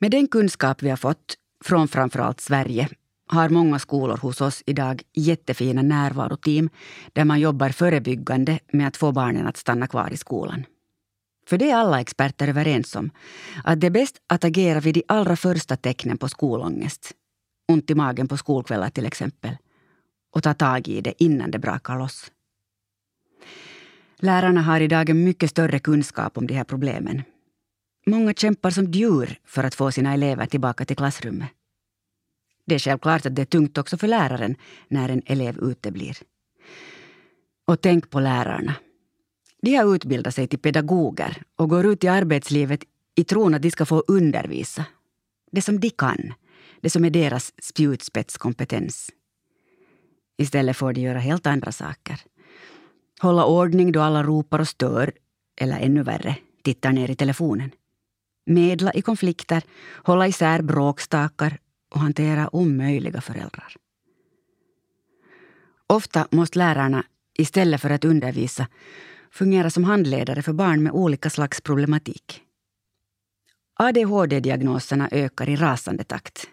Med 0.00 0.10
den 0.10 0.28
kunskap 0.28 0.82
vi 0.82 0.90
har 0.90 0.96
fått 0.96 1.34
från 1.64 1.88
framförallt 1.88 2.40
Sverige 2.40 2.88
har 3.26 3.48
många 3.48 3.78
skolor 3.78 4.16
hos 4.16 4.40
oss 4.40 4.62
idag 4.66 5.02
jättefina 5.14 5.82
närvaroteam 5.82 6.70
där 7.12 7.24
man 7.24 7.40
jobbar 7.40 7.68
förebyggande 7.68 8.58
med 8.72 8.88
att 8.88 8.96
få 8.96 9.12
barnen 9.12 9.46
att 9.46 9.56
stanna 9.56 9.86
kvar 9.86 10.12
i 10.12 10.16
skolan. 10.16 10.64
För 11.46 11.58
det 11.58 11.70
är 11.70 11.76
alla 11.76 12.00
experter 12.00 12.48
överens 12.48 12.96
om, 12.96 13.10
att 13.64 13.80
det 13.80 13.86
är 13.86 13.90
bäst 13.90 14.16
att 14.26 14.44
agera 14.44 14.80
vid 14.80 14.94
de 14.94 15.02
allra 15.08 15.36
första 15.36 15.76
tecknen 15.76 16.18
på 16.18 16.28
skolångest. 16.28 17.12
Ont 17.68 17.90
i 17.90 17.94
magen 17.94 18.28
på 18.28 18.36
skolkvällar 18.36 18.90
till 18.90 19.06
exempel. 19.06 19.56
Och 20.38 20.42
ta 20.42 20.54
tag 20.54 20.88
i 20.88 21.00
det 21.00 21.22
innan 21.22 21.50
det 21.50 21.58
brakar 21.58 21.98
loss. 21.98 22.32
Lärarna 24.16 24.62
har 24.62 24.80
idag 24.80 25.10
en 25.10 25.24
mycket 25.24 25.50
större 25.50 25.78
kunskap 25.78 26.38
om 26.38 26.46
de 26.46 26.54
här 26.54 26.64
problemen. 26.64 27.22
Många 28.06 28.34
kämpar 28.34 28.70
som 28.70 28.84
djur 28.84 29.38
för 29.44 29.64
att 29.64 29.74
få 29.74 29.92
sina 29.92 30.14
elever 30.14 30.46
tillbaka 30.46 30.84
till 30.84 30.96
klassrummet. 30.96 31.48
Det 32.66 32.74
är 32.74 32.78
självklart 32.78 33.26
att 33.26 33.34
det 33.34 33.42
är 33.42 33.46
tungt 33.46 33.78
också 33.78 33.98
för 33.98 34.08
läraren 34.08 34.56
när 34.88 35.08
en 35.08 35.22
elev 35.26 35.58
uteblir. 35.58 36.16
Och 37.66 37.80
tänk 37.80 38.10
på 38.10 38.20
lärarna. 38.20 38.74
De 39.62 39.74
har 39.74 39.94
utbildat 39.94 40.34
sig 40.34 40.46
till 40.46 40.58
pedagoger 40.58 41.42
och 41.56 41.68
går 41.68 41.86
ut 41.86 42.04
i 42.04 42.08
arbetslivet 42.08 42.84
i 43.14 43.24
tron 43.24 43.54
att 43.54 43.62
de 43.62 43.70
ska 43.70 43.86
få 43.86 44.04
undervisa. 44.06 44.84
Det 45.50 45.62
som 45.62 45.80
de 45.80 45.90
kan. 45.90 46.32
Det 46.80 46.90
som 46.90 47.04
är 47.04 47.10
deras 47.10 47.52
spjutspetskompetens. 47.62 49.10
Istället 50.38 50.76
får 50.76 50.92
de 50.92 51.00
göra 51.00 51.18
helt 51.18 51.46
andra 51.46 51.72
saker. 51.72 52.20
Hålla 53.20 53.44
ordning 53.44 53.92
då 53.92 54.00
alla 54.00 54.22
ropar 54.22 54.58
och 54.58 54.68
stör, 54.68 55.12
eller 55.60 55.78
ännu 55.78 56.02
värre, 56.02 56.36
tittar 56.62 56.92
ner 56.92 57.10
i 57.10 57.14
telefonen. 57.14 57.70
Medla 58.46 58.92
i 58.92 59.02
konflikter, 59.02 59.62
hålla 60.04 60.26
isär 60.26 60.62
bråkstakar 60.62 61.58
och 61.90 62.00
hantera 62.00 62.54
omöjliga 62.56 63.20
föräldrar. 63.20 63.74
Ofta 65.86 66.28
måste 66.30 66.58
lärarna, 66.58 67.04
istället 67.38 67.80
för 67.80 67.90
att 67.90 68.04
undervisa, 68.04 68.66
fungera 69.30 69.70
som 69.70 69.84
handledare 69.84 70.42
för 70.42 70.52
barn 70.52 70.82
med 70.82 70.92
olika 70.92 71.30
slags 71.30 71.60
problematik. 71.60 72.42
ADHD-diagnoserna 73.80 75.08
ökar 75.12 75.48
i 75.48 75.56
rasande 75.56 76.04
takt. 76.04 76.48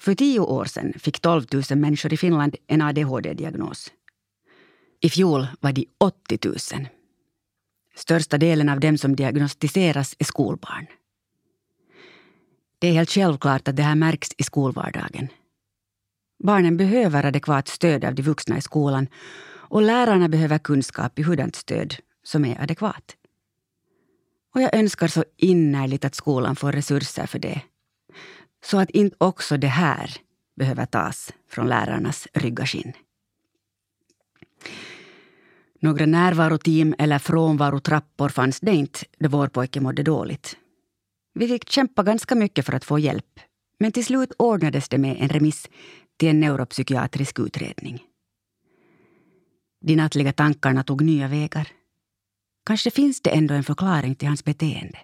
För 0.00 0.14
tio 0.14 0.40
år 0.40 0.64
sedan 0.64 0.92
fick 0.98 1.20
12 1.20 1.46
000 1.70 1.78
människor 1.78 2.12
i 2.12 2.16
Finland 2.16 2.56
en 2.66 2.82
ADHD-diagnos. 2.82 3.92
I 5.00 5.10
fjol 5.10 5.46
var 5.60 5.72
de 5.72 5.86
80 5.98 6.38
000. 6.42 6.56
Största 7.94 8.38
delen 8.38 8.68
av 8.68 8.80
dem 8.80 8.98
som 8.98 9.16
diagnostiseras 9.16 10.16
är 10.18 10.24
skolbarn. 10.24 10.86
Det 12.78 12.88
är 12.88 12.92
helt 12.92 13.10
självklart 13.10 13.68
att 13.68 13.76
det 13.76 13.82
här 13.82 13.94
märks 13.94 14.28
i 14.38 14.42
skolvardagen. 14.42 15.28
Barnen 16.44 16.76
behöver 16.76 17.24
adekvat 17.24 17.68
stöd 17.68 18.04
av 18.04 18.14
de 18.14 18.22
vuxna 18.22 18.58
i 18.58 18.60
skolan 18.60 19.08
och 19.48 19.82
lärarna 19.82 20.28
behöver 20.28 20.58
kunskap 20.58 21.18
i 21.18 21.22
hurdant 21.22 21.56
stöd 21.56 21.94
som 22.24 22.44
är 22.44 22.62
adekvat. 22.62 23.16
Och 24.54 24.62
jag 24.62 24.74
önskar 24.74 25.08
så 25.08 25.24
innerligt 25.36 26.04
att 26.04 26.14
skolan 26.14 26.56
får 26.56 26.72
resurser 26.72 27.26
för 27.26 27.38
det. 27.38 27.60
Så 28.70 28.78
att 28.78 28.90
inte 28.90 29.16
också 29.18 29.56
det 29.56 29.66
här 29.66 30.10
behöver 30.56 30.86
tas 30.86 31.32
från 31.48 31.66
lärarnas 31.66 32.28
ryggaskinn. 32.34 32.92
Några 35.80 36.06
närvaroteam 36.06 36.94
eller 36.98 37.18
frånvarotrappor 37.18 38.28
fanns 38.28 38.60
det 38.60 38.74
inte 38.74 38.98
då 39.18 39.28
vår 39.28 39.48
pojke 39.48 39.80
mådde 39.80 40.02
dåligt. 40.02 40.56
Vi 41.34 41.48
fick 41.48 41.70
kämpa 41.70 42.02
ganska 42.02 42.34
mycket 42.34 42.66
för 42.66 42.72
att 42.72 42.84
få 42.84 42.98
hjälp. 42.98 43.40
Men 43.78 43.92
till 43.92 44.04
slut 44.04 44.32
ordnades 44.38 44.88
det 44.88 44.98
med 44.98 45.16
en 45.20 45.28
remiss 45.28 45.68
till 46.16 46.28
en 46.28 46.40
neuropsykiatrisk 46.40 47.38
utredning. 47.38 48.02
De 49.80 49.96
nattliga 49.96 50.32
tankarna 50.32 50.84
tog 50.84 51.02
nya 51.02 51.28
vägar. 51.28 51.68
Kanske 52.66 52.90
finns 52.90 53.20
det 53.20 53.30
ändå 53.30 53.54
en 53.54 53.64
förklaring 53.64 54.14
till 54.14 54.28
hans 54.28 54.44
beteende. 54.44 54.98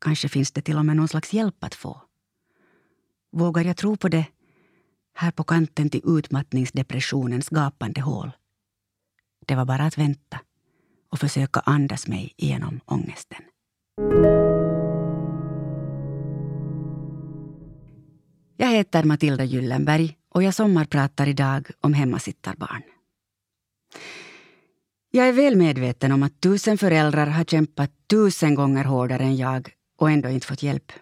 Kanske 0.00 0.28
finns 0.28 0.52
det 0.52 0.62
till 0.62 0.78
och 0.78 0.86
med 0.86 0.96
någon 0.96 1.08
slags 1.08 1.32
hjälp 1.32 1.64
att 1.64 1.74
få. 1.74 2.07
Vågar 3.30 3.64
jag 3.64 3.76
tro 3.76 3.96
på 3.96 4.08
det 4.08 4.26
här 5.14 5.30
på 5.30 5.44
kanten 5.44 5.90
till 5.90 6.00
utmattningsdepressionens 6.04 7.48
gapande 7.48 8.00
hål? 8.00 8.30
Det 9.46 9.54
var 9.54 9.64
bara 9.64 9.84
att 9.84 9.98
vänta 9.98 10.40
och 11.10 11.18
försöka 11.18 11.60
andas 11.60 12.08
mig 12.08 12.34
igenom 12.36 12.80
ångesten. 12.84 13.42
Jag 18.56 18.68
heter 18.68 19.04
Matilda 19.04 19.44
Gyllenberg 19.44 20.16
och 20.34 20.42
jag 20.42 20.54
sommarpratar 20.54 21.26
idag 21.26 21.70
om 21.80 21.94
hemmasittarbarn. 21.94 22.82
Jag 25.10 25.28
är 25.28 25.32
väl 25.32 25.56
medveten 25.56 26.12
om 26.12 26.22
att 26.22 26.40
tusen 26.40 26.78
föräldrar 26.78 27.26
har 27.26 27.44
kämpat 27.44 27.90
tusen 28.10 28.54
gånger 28.54 28.84
hårdare 28.84 29.22
än 29.22 29.36
jag 29.36 29.70
och 29.98 30.10
ändå 30.10 30.28
inte 30.28 30.46
fått 30.46 30.62
hjälp. 30.62 30.92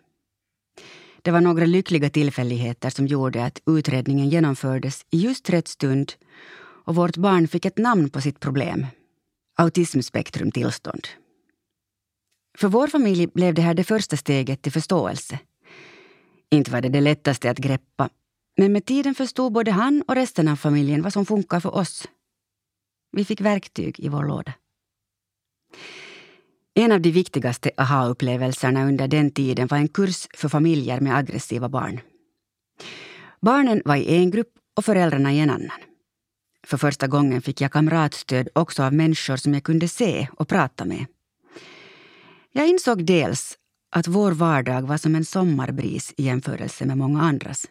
Det 1.26 1.32
var 1.32 1.40
några 1.40 1.66
lyckliga 1.66 2.10
tillfälligheter 2.10 2.90
som 2.90 3.06
gjorde 3.06 3.44
att 3.44 3.60
utredningen 3.66 4.28
genomfördes 4.28 5.06
i 5.10 5.18
just 5.18 5.50
rätt 5.50 5.68
stund 5.68 6.12
och 6.84 6.94
vårt 6.94 7.16
barn 7.16 7.48
fick 7.48 7.64
ett 7.64 7.78
namn 7.78 8.10
på 8.10 8.20
sitt 8.20 8.40
problem. 8.40 8.86
Autismspektrumtillstånd. 9.56 11.06
För 12.58 12.68
vår 12.68 12.86
familj 12.86 13.26
blev 13.26 13.54
det 13.54 13.62
här 13.62 13.74
det 13.74 13.84
första 13.84 14.16
steget 14.16 14.62
till 14.62 14.72
förståelse. 14.72 15.38
Inte 16.50 16.70
var 16.70 16.80
det 16.80 16.88
det 16.88 17.00
lättaste 17.00 17.50
att 17.50 17.58
greppa, 17.58 18.10
men 18.56 18.72
med 18.72 18.84
tiden 18.84 19.14
förstod 19.14 19.52
både 19.52 19.70
han 19.70 20.02
och 20.08 20.14
resten 20.14 20.48
av 20.48 20.56
familjen 20.56 21.02
vad 21.02 21.12
som 21.12 21.26
funkar 21.26 21.60
för 21.60 21.74
oss. 21.74 22.08
Vi 23.12 23.24
fick 23.24 23.40
verktyg 23.40 24.00
i 24.00 24.08
vår 24.08 24.24
låda. 24.24 24.52
En 26.78 26.92
av 26.92 27.00
de 27.00 27.10
viktigaste 27.10 27.70
aha-upplevelserna 27.76 28.86
under 28.86 29.08
den 29.08 29.30
tiden 29.30 29.66
var 29.66 29.78
en 29.78 29.88
kurs 29.88 30.28
för 30.34 30.48
familjer 30.48 31.00
med 31.00 31.16
aggressiva 31.16 31.68
barn. 31.68 32.00
Barnen 33.40 33.82
var 33.84 33.96
i 33.96 34.16
en 34.16 34.30
grupp 34.30 34.52
och 34.76 34.84
föräldrarna 34.84 35.32
i 35.32 35.40
en 35.40 35.50
annan. 35.50 35.80
För 36.66 36.76
första 36.76 37.06
gången 37.06 37.42
fick 37.42 37.60
jag 37.60 37.72
kamratstöd 37.72 38.48
också 38.52 38.82
av 38.82 38.92
människor 38.92 39.36
som 39.36 39.54
jag 39.54 39.62
kunde 39.62 39.88
se 39.88 40.28
och 40.36 40.48
prata 40.48 40.84
med. 40.84 41.06
Jag 42.52 42.68
insåg 42.68 43.04
dels 43.04 43.58
att 43.90 44.06
vår 44.06 44.32
vardag 44.32 44.82
var 44.82 44.96
som 44.96 45.14
en 45.14 45.24
sommarbris 45.24 46.14
i 46.16 46.24
jämförelse 46.24 46.86
med 46.86 46.98
många 46.98 47.20
andras. 47.20 47.66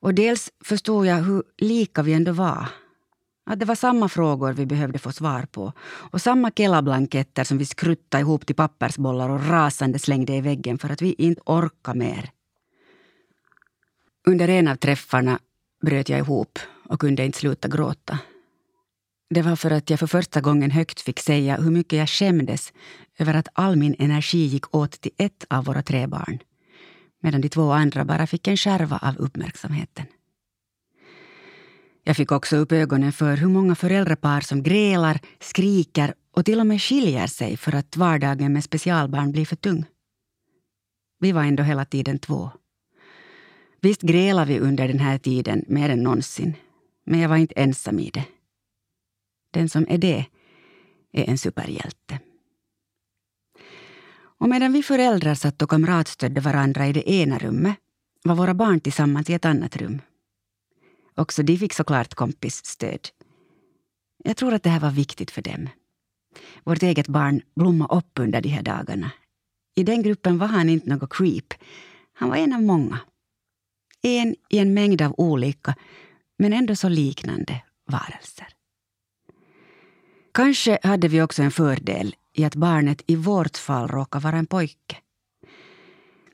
Och 0.00 0.14
dels 0.14 0.50
förstod 0.64 1.06
jag 1.06 1.16
hur 1.16 1.42
lika 1.58 2.02
vi 2.02 2.12
ändå 2.12 2.32
var. 2.32 2.68
Att 3.50 3.58
det 3.58 3.64
var 3.64 3.74
samma 3.74 4.08
frågor 4.08 4.52
vi 4.52 4.66
behövde 4.66 4.98
få 4.98 5.12
svar 5.12 5.42
på 5.42 5.72
och 5.82 6.20
samma 6.20 6.50
Kela-blanketter 6.50 7.44
som 7.44 7.58
vi 7.58 7.64
skruttade 7.64 8.20
ihop 8.20 8.46
till 8.46 8.56
pappersbollar 8.56 9.28
och 9.28 9.46
rasande 9.48 9.98
slängde 9.98 10.32
i 10.32 10.40
väggen 10.40 10.78
för 10.78 10.90
att 10.90 11.02
vi 11.02 11.14
inte 11.18 11.42
orkade 11.46 11.98
mer. 11.98 12.30
Under 14.26 14.48
en 14.48 14.68
av 14.68 14.76
träffarna 14.76 15.38
bröt 15.82 16.08
jag 16.08 16.18
ihop 16.18 16.58
och 16.84 17.00
kunde 17.00 17.24
inte 17.24 17.38
sluta 17.38 17.68
gråta. 17.68 18.18
Det 19.30 19.42
var 19.42 19.56
för 19.56 19.70
att 19.70 19.90
jag 19.90 19.98
för 20.00 20.06
första 20.06 20.40
gången 20.40 20.70
högt 20.70 21.00
fick 21.00 21.20
säga 21.20 21.56
hur 21.56 21.70
mycket 21.70 21.98
jag 21.98 22.08
skämdes 22.08 22.72
över 23.18 23.34
att 23.34 23.48
all 23.52 23.76
min 23.76 23.96
energi 23.98 24.46
gick 24.46 24.74
åt 24.74 25.00
till 25.00 25.12
ett 25.18 25.44
av 25.50 25.64
våra 25.64 25.82
tre 25.82 26.06
barn 26.06 26.38
medan 27.22 27.40
de 27.40 27.48
två 27.48 27.72
andra 27.72 28.04
bara 28.04 28.26
fick 28.26 28.48
en 28.48 28.56
skärva 28.56 28.98
av 29.02 29.16
uppmärksamheten. 29.16 30.06
Jag 32.04 32.16
fick 32.16 32.32
också 32.32 32.56
upp 32.56 32.72
ögonen 32.72 33.12
för 33.12 33.36
hur 33.36 33.48
många 33.48 33.74
föräldrapar 33.74 34.40
som 34.40 34.62
grälar, 34.62 35.20
skriker 35.40 36.14
och 36.36 36.44
till 36.44 36.60
och 36.60 36.66
med 36.66 36.82
skiljer 36.82 37.26
sig 37.26 37.56
för 37.56 37.74
att 37.74 37.96
vardagen 37.96 38.52
med 38.52 38.64
specialbarn 38.64 39.32
blir 39.32 39.46
för 39.46 39.56
tung. 39.56 39.84
Vi 41.18 41.32
var 41.32 41.44
ändå 41.44 41.62
hela 41.62 41.84
tiden 41.84 42.18
två. 42.18 42.50
Visst 43.80 44.02
grälade 44.02 44.52
vi 44.52 44.58
under 44.60 44.88
den 44.88 44.98
här 44.98 45.18
tiden 45.18 45.64
mer 45.68 45.88
än 45.88 46.02
någonsin, 46.02 46.54
men 47.06 47.20
jag 47.20 47.28
var 47.28 47.36
inte 47.36 47.54
ensam 47.54 47.98
i 47.98 48.10
det. 48.10 48.24
Den 49.52 49.68
som 49.68 49.86
är 49.88 49.98
det 49.98 50.26
är 51.12 51.24
en 51.30 51.38
superhjälte. 51.38 52.18
Och 54.40 54.48
medan 54.48 54.72
vi 54.72 54.82
föräldrar 54.82 55.34
satt 55.34 55.62
och 55.62 55.70
kamratstödde 55.70 56.40
varandra 56.40 56.86
i 56.86 56.92
det 56.92 57.10
ena 57.10 57.38
rummet 57.38 57.76
var 58.24 58.34
våra 58.34 58.54
barn 58.54 58.80
tillsammans 58.80 59.30
i 59.30 59.34
ett 59.34 59.44
annat 59.44 59.76
rum. 59.76 60.00
Också 61.20 61.42
de 61.42 61.56
fick 61.56 61.72
såklart 61.72 62.14
kompisstöd. 62.14 63.08
Jag 64.24 64.36
tror 64.36 64.54
att 64.54 64.62
det 64.62 64.70
här 64.70 64.80
var 64.80 64.90
viktigt 64.90 65.30
för 65.30 65.42
dem. 65.42 65.68
Vårt 66.64 66.82
eget 66.82 67.08
barn 67.08 67.42
blommade 67.54 67.94
upp 67.94 68.18
under 68.18 68.40
de 68.40 68.48
här 68.48 68.62
dagarna. 68.62 69.10
I 69.74 69.82
den 69.82 70.02
gruppen 70.02 70.38
var 70.38 70.46
han 70.46 70.68
inte 70.68 70.88
något 70.88 71.12
creep. 71.12 71.54
Han 72.12 72.28
var 72.28 72.36
en 72.36 72.52
av 72.52 72.62
många. 72.62 73.00
En 74.02 74.36
i 74.48 74.58
en 74.58 74.74
mängd 74.74 75.02
av 75.02 75.14
olika, 75.16 75.74
men 76.38 76.52
ändå 76.52 76.76
så 76.76 76.88
liknande 76.88 77.62
varelser. 77.86 78.48
Kanske 80.34 80.78
hade 80.82 81.08
vi 81.08 81.22
också 81.22 81.42
en 81.42 81.50
fördel 81.50 82.16
i 82.32 82.44
att 82.44 82.54
barnet 82.54 83.02
i 83.06 83.16
vårt 83.16 83.56
fall 83.56 83.88
råkar 83.88 84.20
vara 84.20 84.36
en 84.36 84.46
pojke. 84.46 84.96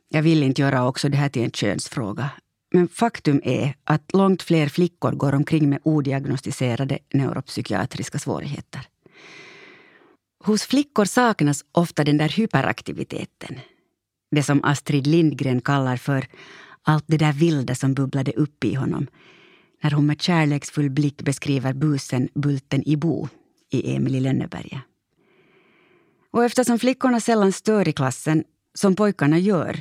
Jag 0.08 0.22
vill 0.22 0.42
inte 0.42 0.62
göra 0.62 0.88
också 0.88 1.08
det 1.08 1.16
här 1.16 1.28
till 1.28 1.42
en 1.42 1.50
könsfråga. 1.50 2.30
Men 2.76 2.88
faktum 2.88 3.40
är 3.44 3.74
att 3.84 4.12
långt 4.12 4.42
fler 4.42 4.68
flickor 4.68 5.12
går 5.12 5.34
omkring 5.34 5.70
med 5.70 5.78
odiagnostiserade 5.82 6.98
neuropsykiatriska 7.12 8.18
svårigheter. 8.18 8.88
Hos 10.44 10.62
flickor 10.62 11.04
saknas 11.04 11.64
ofta 11.72 12.04
den 12.04 12.16
där 12.16 12.28
hyperaktiviteten. 12.28 13.60
Det 14.30 14.42
som 14.42 14.64
Astrid 14.64 15.06
Lindgren 15.06 15.60
kallar 15.60 15.96
för 15.96 16.26
allt 16.82 17.04
det 17.06 17.16
där 17.16 17.32
vilda 17.32 17.74
som 17.74 17.94
bubblade 17.94 18.32
upp 18.32 18.64
i 18.64 18.74
honom 18.74 19.06
när 19.82 19.90
hon 19.90 20.06
med 20.06 20.22
kärleksfull 20.22 20.90
blick 20.90 21.22
beskriver 21.22 21.72
busen 21.72 22.28
Bulten 22.34 22.88
i 22.88 22.96
Bo 22.96 23.28
i 23.70 23.94
Emil 23.94 24.14
i 24.14 24.20
Lönneberga. 24.20 24.80
Och 26.30 26.44
eftersom 26.44 26.78
flickorna 26.78 27.20
sällan 27.20 27.52
stör 27.52 27.88
i 27.88 27.92
klassen, 27.92 28.44
som 28.74 28.96
pojkarna 28.96 29.38
gör, 29.38 29.80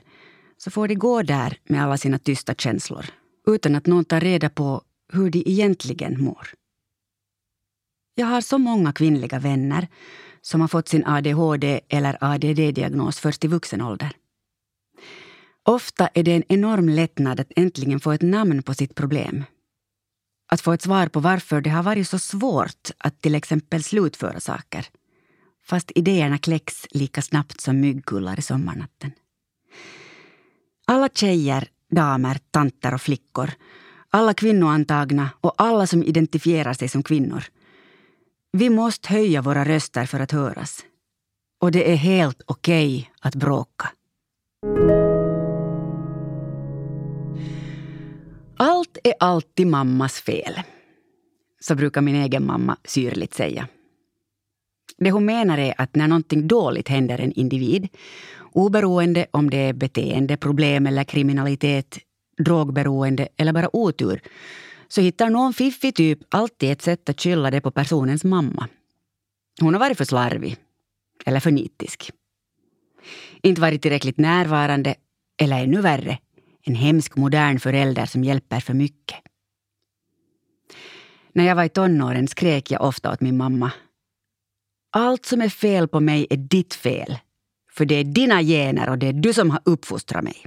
så 0.65 0.71
får 0.71 0.88
de 0.88 0.95
gå 0.95 1.21
där 1.21 1.58
med 1.63 1.84
alla 1.84 1.97
sina 1.97 2.19
tysta 2.19 2.56
känslor 2.56 3.06
utan 3.47 3.75
att 3.75 3.86
någon 3.86 4.06
tar 4.06 4.19
reda 4.19 4.49
på 4.49 4.82
hur 5.13 5.30
de 5.30 5.43
egentligen 5.45 6.23
mår. 6.23 6.47
Jag 8.15 8.25
har 8.25 8.41
så 8.41 8.58
många 8.58 8.93
kvinnliga 8.93 9.39
vänner 9.39 9.88
som 10.41 10.62
har 10.62 10.67
fått 10.67 10.88
sin 10.88 11.06
ADHD 11.06 11.82
eller 11.89 12.17
ADD-diagnos 12.21 13.19
först 13.19 13.45
i 13.45 13.47
vuxen 13.47 13.82
ålder. 13.82 14.12
Ofta 15.63 16.08
är 16.08 16.23
det 16.23 16.32
en 16.32 16.43
enorm 16.49 16.89
lättnad 16.89 17.39
att 17.39 17.51
äntligen 17.56 17.99
få 17.99 18.12
ett 18.12 18.21
namn 18.21 18.63
på 18.63 18.73
sitt 18.73 18.95
problem. 18.95 19.43
Att 20.51 20.62
få 20.62 20.73
ett 20.73 20.82
svar 20.82 21.08
på 21.08 21.19
varför 21.19 21.62
det 21.62 21.69
har 21.69 21.84
varit 21.84 22.08
så 22.08 22.19
svårt 22.19 22.91
att 22.97 23.21
till 23.21 23.36
exempel 23.36 23.84
slutföra 23.84 24.39
saker 24.39 24.88
fast 25.65 25.91
idéerna 25.95 26.38
kläcks 26.38 26.88
lika 26.91 27.21
snabbt 27.21 27.62
som 27.62 27.80
myggkullar 27.80 28.39
i 28.39 28.41
sommarnatten. 28.41 29.12
Alla 30.88 31.10
tjejer, 31.10 31.67
damer, 31.91 32.38
tanter 32.52 32.93
och 32.93 33.02
flickor, 33.02 33.52
alla 34.10 34.34
kvinnoantagna 34.34 35.30
och 35.41 35.54
alla 35.58 35.88
som 35.88 36.04
identifierar 36.04 36.74
sig 36.74 36.88
som 36.88 37.04
kvinnor. 37.04 37.43
Vi 38.52 38.69
måste 38.69 39.13
höja 39.13 39.41
våra 39.41 39.65
röster 39.65 40.06
för 40.06 40.19
att 40.19 40.32
höras. 40.32 40.86
Och 41.62 41.71
det 41.71 41.91
är 41.91 41.95
helt 41.95 42.41
okej 42.45 42.98
okay 42.98 43.10
att 43.19 43.36
bråka. 43.36 43.89
Allt 48.58 48.98
är 49.04 49.13
alltid 49.19 49.67
mammas 49.67 50.19
fel. 50.19 50.62
Så 51.60 51.76
brukar 51.76 52.02
min 52.02 52.15
egen 52.15 52.45
mamma 52.45 52.78
syrligt 52.84 53.34
säga. 53.34 53.67
Det 54.98 55.12
hon 55.12 55.26
menar 55.26 55.58
är 55.58 55.74
att 55.78 55.95
när 55.95 56.08
någonting 56.08 56.48
dåligt 56.48 56.88
händer 56.88 57.19
en 57.19 57.32
individ, 57.32 57.88
oberoende 58.55 59.25
om 59.31 59.49
det 59.49 59.57
är 59.57 59.73
beteendeproblem 59.73 60.87
eller 60.87 61.03
kriminalitet, 61.03 61.99
drogberoende 62.37 63.27
eller 63.37 63.53
bara 63.53 63.75
otur 63.75 64.21
så 64.87 65.01
hittar 65.01 65.29
någon 65.29 65.53
fiffig 65.53 65.95
typ 65.95 66.19
alltid 66.29 66.71
ett 66.71 66.81
sätt 66.81 67.09
att 67.09 67.21
skylla 67.21 67.51
det 67.51 67.61
på 67.61 67.71
personens 67.71 68.23
mamma. 68.23 68.67
Hon 69.61 69.73
har 69.73 69.79
varit 69.79 69.97
för 69.97 70.05
slarvig. 70.05 70.57
Eller 71.25 71.39
för 71.39 71.51
nitisk. 71.51 72.11
Inte 73.41 73.61
varit 73.61 73.81
tillräckligt 73.81 74.17
närvarande 74.17 74.95
eller 75.41 75.63
ännu 75.63 75.81
värre, 75.81 76.17
en 76.63 76.75
hemsk 76.75 77.15
modern 77.15 77.59
förälder 77.59 78.05
som 78.05 78.23
hjälper 78.23 78.59
för 78.59 78.73
mycket. 78.73 79.17
När 81.33 81.45
jag 81.45 81.55
var 81.55 81.63
i 81.63 81.69
tonåren 81.69 82.27
skrek 82.27 82.71
jag 82.71 82.81
ofta 82.81 83.11
åt 83.11 83.21
min 83.21 83.37
mamma. 83.37 83.71
Allt 84.91 85.25
som 85.25 85.41
är 85.41 85.49
fel 85.49 85.87
på 85.87 85.99
mig 85.99 86.27
är 86.29 86.37
ditt 86.37 86.73
fel. 86.73 87.17
För 87.77 87.85
det 87.85 87.95
är 87.95 88.03
dina 88.03 88.41
gener 88.41 88.89
och 88.89 88.97
det 88.97 89.07
är 89.07 89.13
du 89.13 89.33
som 89.33 89.49
har 89.49 89.61
uppfostrat 89.65 90.23
mig. 90.23 90.45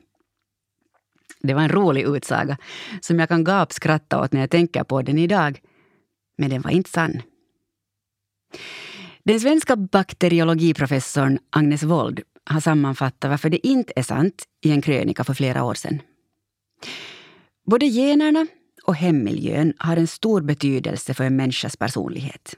Det 1.40 1.54
var 1.54 1.62
en 1.62 1.68
rolig 1.68 2.02
utsaga 2.02 2.56
som 3.00 3.18
jag 3.18 3.28
kan 3.28 3.44
gapskratta 3.44 4.20
åt 4.20 4.32
när 4.32 4.40
jag 4.40 4.50
tänker 4.50 4.84
på 4.84 5.02
den 5.02 5.18
idag. 5.18 5.60
Men 6.38 6.50
den 6.50 6.62
var 6.62 6.70
inte 6.70 6.90
sann. 6.90 7.22
Den 9.22 9.40
svenska 9.40 9.76
bakteriologiprofessorn 9.76 11.38
Agnes 11.50 11.82
Wold 11.82 12.20
har 12.44 12.60
sammanfattat 12.60 13.30
varför 13.30 13.50
det 13.50 13.66
inte 13.66 13.92
är 13.96 14.02
sant 14.02 14.44
i 14.64 14.70
en 14.70 14.82
krönika 14.82 15.24
för 15.24 15.34
flera 15.34 15.64
år 15.64 15.74
sedan. 15.74 16.02
Både 17.66 17.86
generna 17.86 18.46
och 18.84 18.94
hemmiljön 18.94 19.72
har 19.78 19.96
en 19.96 20.06
stor 20.06 20.40
betydelse 20.40 21.14
för 21.14 21.24
en 21.24 21.36
människas 21.36 21.76
personlighet. 21.76 22.56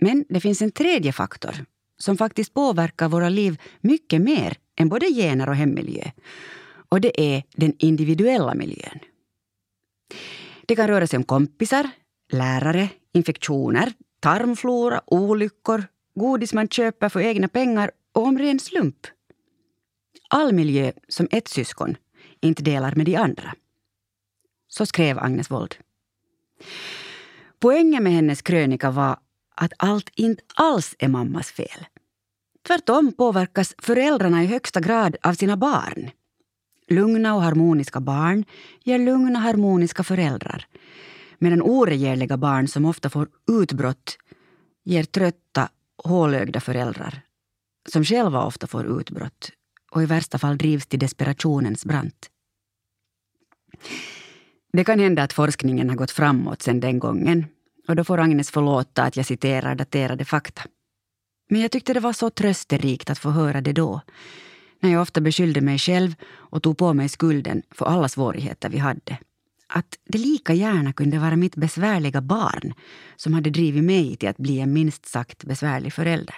Men 0.00 0.24
det 0.28 0.40
finns 0.40 0.62
en 0.62 0.70
tredje 0.70 1.12
faktor 1.12 1.54
som 1.98 2.16
faktiskt 2.16 2.54
påverkar 2.54 3.08
våra 3.08 3.28
liv 3.28 3.60
mycket 3.80 4.22
mer 4.22 4.56
än 4.76 4.88
både 4.88 5.06
gener 5.06 5.48
och 5.48 5.56
hemmiljö. 5.56 6.10
Och 6.88 7.00
det 7.00 7.20
är 7.20 7.42
den 7.56 7.74
individuella 7.78 8.54
miljön. 8.54 8.98
Det 10.66 10.76
kan 10.76 10.88
röra 10.88 11.06
sig 11.06 11.16
om 11.16 11.24
kompisar, 11.24 11.90
lärare, 12.32 12.88
infektioner, 13.12 13.92
tarmflora, 14.20 15.00
olyckor, 15.06 15.84
godis 16.14 16.52
man 16.52 16.68
köper 16.68 17.08
för 17.08 17.20
egna 17.20 17.48
pengar 17.48 17.90
och 18.12 18.22
om 18.22 18.38
ren 18.38 18.60
slump. 18.60 19.06
All 20.30 20.52
miljö 20.52 20.92
som 21.08 21.28
ett 21.30 21.48
syskon 21.48 21.96
inte 22.40 22.62
delar 22.62 22.94
med 22.94 23.06
de 23.06 23.16
andra. 23.16 23.54
Så 24.68 24.86
skrev 24.86 25.18
Agnes 25.18 25.50
Wold. 25.50 25.74
Poängen 27.58 28.02
med 28.02 28.12
hennes 28.12 28.42
krönika 28.42 28.90
var 28.90 29.18
att 29.60 29.72
allt 29.76 30.10
inte 30.14 30.42
alls 30.54 30.94
är 30.98 31.08
mammas 31.08 31.50
fel. 31.50 31.86
Tvärtom 32.66 33.12
påverkas 33.12 33.74
föräldrarna 33.78 34.42
i 34.42 34.46
högsta 34.46 34.80
grad 34.80 35.16
av 35.22 35.34
sina 35.34 35.56
barn. 35.56 36.10
Lugna 36.88 37.34
och 37.34 37.42
harmoniska 37.42 38.00
barn 38.00 38.44
ger 38.84 38.98
lugna 38.98 39.38
harmoniska 39.38 40.02
föräldrar. 40.04 40.66
Medan 41.38 41.62
oregerliga 41.62 42.36
barn 42.36 42.68
som 42.68 42.84
ofta 42.84 43.10
får 43.10 43.28
utbrott 43.50 44.18
ger 44.84 45.04
trötta, 45.04 45.68
hålögda 46.04 46.60
föräldrar 46.60 47.22
som 47.88 48.04
själva 48.04 48.44
ofta 48.44 48.66
får 48.66 49.00
utbrott 49.00 49.50
och 49.90 50.02
i 50.02 50.06
värsta 50.06 50.38
fall 50.38 50.58
drivs 50.58 50.86
till 50.86 50.98
desperationens 50.98 51.84
brant. 51.84 52.30
Det 54.72 54.84
kan 54.84 55.00
hända 55.00 55.22
att 55.22 55.32
forskningen 55.32 55.88
har 55.88 55.96
gått 55.96 56.10
framåt 56.10 56.62
sedan 56.62 56.80
den 56.80 56.98
gången 56.98 57.46
och 57.88 57.96
då 57.96 58.04
får 58.04 58.18
Agnes 58.20 58.50
förlåta 58.50 59.02
att 59.02 59.16
jag 59.16 59.26
citerar 59.26 59.74
daterade 59.74 60.24
fakta. 60.24 60.62
Men 61.50 61.60
jag 61.60 61.70
tyckte 61.70 61.94
det 61.94 62.00
var 62.00 62.12
så 62.12 62.30
trösterikt 62.30 63.10
att 63.10 63.18
få 63.18 63.30
höra 63.30 63.60
det 63.60 63.72
då 63.72 64.00
när 64.80 64.90
jag 64.90 65.02
ofta 65.02 65.20
beskyllde 65.20 65.60
mig 65.60 65.78
själv 65.78 66.14
och 66.30 66.62
tog 66.62 66.78
på 66.78 66.94
mig 66.94 67.08
skulden 67.08 67.62
för 67.70 67.86
alla 67.86 68.08
svårigheter 68.08 68.68
vi 68.68 68.78
hade. 68.78 69.18
Att 69.66 69.98
det 70.04 70.18
lika 70.18 70.54
gärna 70.54 70.92
kunde 70.92 71.18
vara 71.18 71.36
mitt 71.36 71.56
besvärliga 71.56 72.20
barn 72.20 72.74
som 73.16 73.34
hade 73.34 73.50
drivit 73.50 73.84
mig 73.84 74.16
till 74.16 74.28
att 74.28 74.36
bli 74.36 74.60
en 74.60 74.72
minst 74.72 75.06
sagt 75.06 75.44
besvärlig 75.44 75.92
förälder. 75.92 76.36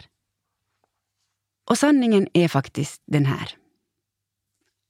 Och 1.71 1.79
sanningen 1.79 2.29
är 2.33 2.49
faktiskt 2.49 3.03
den 3.07 3.27
här. 3.27 3.55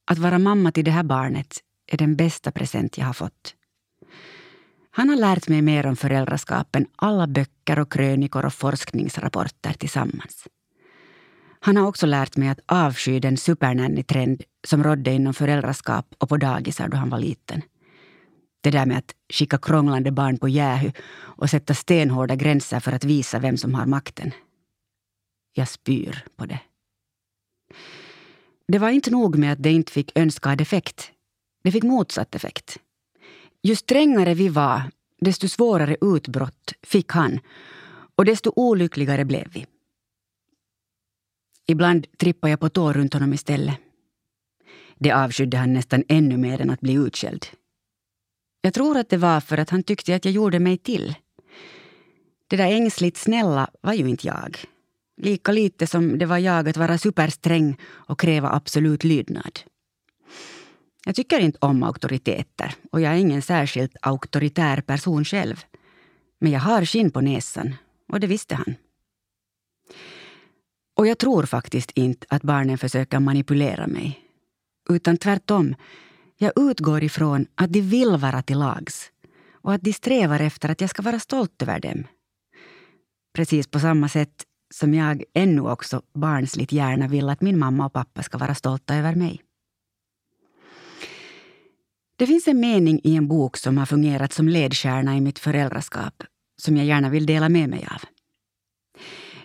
Att 0.07 0.19
vara 0.19 0.39
mamma 0.39 0.73
till 0.73 0.85
det 0.85 0.91
här 0.91 1.03
barnet 1.03 1.59
är 1.87 1.97
den 1.97 2.17
bästa 2.17 2.53
present 2.53 2.99
jag 2.99 3.07
har 3.07 3.13
fått. 3.13 3.55
Han 4.91 5.09
har 5.09 5.17
lärt 5.17 5.49
mig 5.49 5.63
mer 5.63 5.87
om 5.87 5.97
föräldraskap 5.97 6.77
än 6.77 6.87
alla 6.97 7.27
böcker 7.27 7.79
och 7.79 7.93
krönikor 7.93 8.45
och 8.45 8.55
forskningsrapporter 8.55 9.73
tillsammans. 9.73 10.49
Han 11.61 11.77
har 11.77 11.87
också 11.87 12.07
lärt 12.07 12.37
mig 12.37 12.49
att 12.49 12.61
avsky 12.67 13.21
den 13.21 13.37
supernanny-trend 13.37 14.43
som 14.67 14.85
rådde 14.85 15.13
inom 15.13 15.35
föräldraskap 15.35 16.15
och 16.19 16.29
på 16.29 16.37
dagisar 16.37 16.89
då 16.89 16.97
han 16.97 17.11
var 17.11 17.19
liten. 17.19 17.63
Det 18.61 18.71
där 18.71 18.87
med 18.87 18.99
att 18.99 19.15
skicka 19.33 19.59
krånglande 19.59 20.11
barn 20.11 20.39
på 20.39 20.49
jähu 20.49 20.93
och 21.19 21.51
sätta 21.51 21.75
stenhårda 21.75 22.37
gränser 22.37 22.81
för 22.81 22.93
att 22.93 23.05
visa 23.05 23.39
vem 23.39 23.57
som 23.57 23.75
har 23.75 23.87
makten. 23.87 24.33
Jag 25.53 25.69
spyr 25.69 26.25
på 26.37 26.47
det. 26.47 26.61
Det 28.69 28.79
var 28.79 28.91
inte 28.91 29.11
nog 29.11 29.39
med 29.39 29.53
att 29.53 29.63
det 29.63 29.73
inte 29.73 29.93
fick 29.93 30.19
önskad 30.19 30.61
effekt. 30.61 31.13
Det 31.63 31.73
fick 31.73 31.83
motsatt 31.83 32.35
effekt. 32.35 32.79
Ju 33.63 33.77
strängare 33.77 34.35
vi 34.35 34.49
var, 34.49 34.83
desto 35.21 35.49
svårare 35.49 35.97
utbrott 36.01 36.73
fick 36.83 37.13
han 37.13 37.41
och 38.15 38.25
desto 38.25 38.53
olyckligare 38.57 39.25
blev 39.25 39.49
vi. 39.53 39.67
Ibland 41.67 42.07
trippade 42.19 42.51
jag 42.51 42.61
på 42.61 42.69
tå 42.69 42.93
runt 42.93 43.15
honom 43.15 43.33
istället. 43.33 43.77
Det 44.99 45.13
avskydde 45.13 45.57
han 45.57 45.73
nästan 45.73 46.05
ännu 46.09 46.37
mer 46.37 46.61
än 46.61 46.71
att 46.71 46.81
bli 46.81 46.93
utskälld. 46.93 47.47
Jag 48.61 48.75
tror 48.75 48.99
att 48.99 49.09
det 49.09 49.17
var 49.17 49.41
för 49.41 49.59
att 49.59 49.71
han 49.71 49.83
tyckte 49.83 50.15
att 50.15 50.25
jag 50.25 50.35
gjorde 50.35 50.59
mig 50.59 50.79
till. 50.79 51.15
Det 52.49 52.57
där 52.57 52.73
ängsligt 52.73 53.17
snälla 53.17 53.71
var 53.81 53.93
ju 53.93 54.09
inte 54.09 54.27
jag. 54.27 54.59
Lika 55.17 55.53
lite 55.53 55.87
som 55.87 56.19
det 56.19 56.27
var 56.27 56.39
jag 56.39 56.69
att 56.69 56.77
vara 56.77 56.99
supersträng 56.99 57.77
och 57.85 58.21
kräva 58.21 58.51
absolut 58.51 59.05
lydnad. 59.05 59.61
Jag 61.05 61.15
tycker 61.15 61.41
inte 61.41 61.59
om 61.61 61.83
auktoriteter 61.83 62.75
och 62.93 63.01
jag 63.01 63.13
är 63.13 63.17
ingen 63.17 63.43
särskilt 63.43 63.97
auktoritär 64.03 64.81
person 64.81 65.25
själv. 65.25 65.65
Men 66.41 66.53
jag 66.53 66.61
har 66.61 66.85
skinn 66.85 67.11
på 67.11 67.21
näsan 67.21 67.75
och 68.13 68.21
det 68.21 68.27
visste 68.27 68.55
han. 68.55 68.75
Och 70.97 71.07
jag 71.07 71.19
tror 71.19 71.43
faktiskt 71.43 71.91
inte 71.95 72.27
att 72.31 72.43
barnen 72.43 72.79
försöker 72.79 73.21
manipulera 73.21 73.87
mig. 73.87 74.21
Utan 74.91 75.17
tvärtom, 75.17 75.75
jag 76.37 76.53
utgår 76.57 77.05
ifrån 77.05 77.47
att 77.55 77.73
de 77.73 77.81
vill 77.81 78.17
vara 78.17 78.43
till 78.43 78.59
lags 78.59 79.11
och 79.53 79.73
att 79.75 79.83
de 79.83 79.93
strävar 79.93 80.41
efter 80.41 80.69
att 80.69 80.81
jag 80.81 80.91
ska 80.91 81.03
vara 81.03 81.21
stolt 81.21 81.63
över 81.63 81.81
dem. 81.81 82.07
Precis 83.35 83.67
på 83.67 83.81
samma 83.81 84.09
sätt 84.09 84.45
som 84.75 84.95
jag 84.95 85.25
ännu 85.35 85.61
också 85.61 86.03
barnsligt 86.15 86.73
gärna 86.73 87.09
vill 87.09 87.29
att 87.29 87.41
min 87.41 87.59
mamma 87.59 87.87
och 87.87 87.93
pappa 87.93 88.23
ska 88.23 88.39
vara 88.39 88.55
stolta 88.55 88.95
över 88.95 89.15
mig. 89.15 89.43
Det 92.21 92.27
finns 92.27 92.49
en 92.49 92.61
mening 92.61 93.01
i 93.05 93.17
en 93.17 93.29
bok 93.29 93.57
som 93.57 93.79
har 93.79 93.87
fungerat 93.87 94.33
som 94.33 94.49
ledstjärna 94.49 95.17
i 95.17 95.21
mitt 95.21 95.39
föräldraskap 95.39 96.23
som 96.57 96.77
jag 96.77 96.87
gärna 96.87 97.11
vill 97.11 97.27
dela 97.27 97.49
med 97.49 97.69
mig 97.69 97.89
av. 97.91 98.01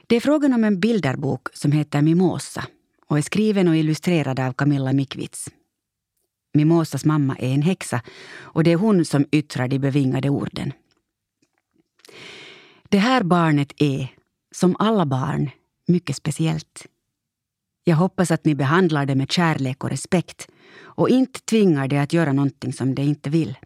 Det 0.08 0.16
är 0.16 0.20
frågan 0.20 0.54
om 0.54 0.64
en 0.64 0.80
bilderbok 0.80 1.48
som 1.54 1.72
heter 1.72 2.02
Mimosa 2.02 2.68
och 3.08 3.18
är 3.18 3.22
skriven 3.22 3.68
och 3.68 3.76
illustrerad 3.76 4.40
av 4.40 4.54
Camilla 4.54 4.94
Mikvits. 4.94 5.50
Mimosas 6.54 7.06
mamma 7.06 7.36
är 7.40 7.54
en 7.54 7.62
häxa 7.62 8.02
och 8.38 8.64
det 8.64 8.72
är 8.72 8.76
hon 8.76 9.06
som 9.06 9.26
yttrar 9.32 9.68
de 9.68 9.80
bevingade 9.80 10.30
orden. 10.30 10.74
Det 12.90 12.98
här 12.98 13.24
barnet 13.24 13.74
är, 13.78 14.08
som 14.56 14.76
alla 14.80 15.06
barn, 15.06 15.50
mycket 15.88 16.16
speciellt. 16.16 16.86
Jag 17.88 17.96
hoppas 17.96 18.32
att 18.32 18.46
ni 18.46 18.56
behandlar 18.56 19.06
det 19.06 19.16
med 19.16 19.32
kärlek 19.32 19.84
och 19.84 19.90
respekt 19.90 20.48
och 20.78 21.10
inte 21.10 21.40
tvingar 21.40 21.88
det 21.88 21.98
att 21.98 22.14
göra 22.14 22.34
någonting 22.34 22.74
som 22.74 22.96
det 22.96 23.04
inte 23.04 23.30
vill. 23.30 23.58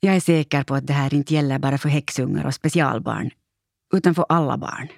Jag 0.00 0.16
är 0.16 0.20
säker 0.20 0.62
på 0.64 0.74
att 0.74 0.86
det 0.86 0.92
här 0.92 1.14
inte 1.14 1.34
gäller 1.34 1.58
bara 1.58 1.78
för 1.78 1.88
häxungar 1.88 2.46
och 2.46 2.54
specialbarn 2.54 3.30
utan 3.94 4.14
för 4.14 4.26
alla 4.28 4.56
barn. 4.56 4.88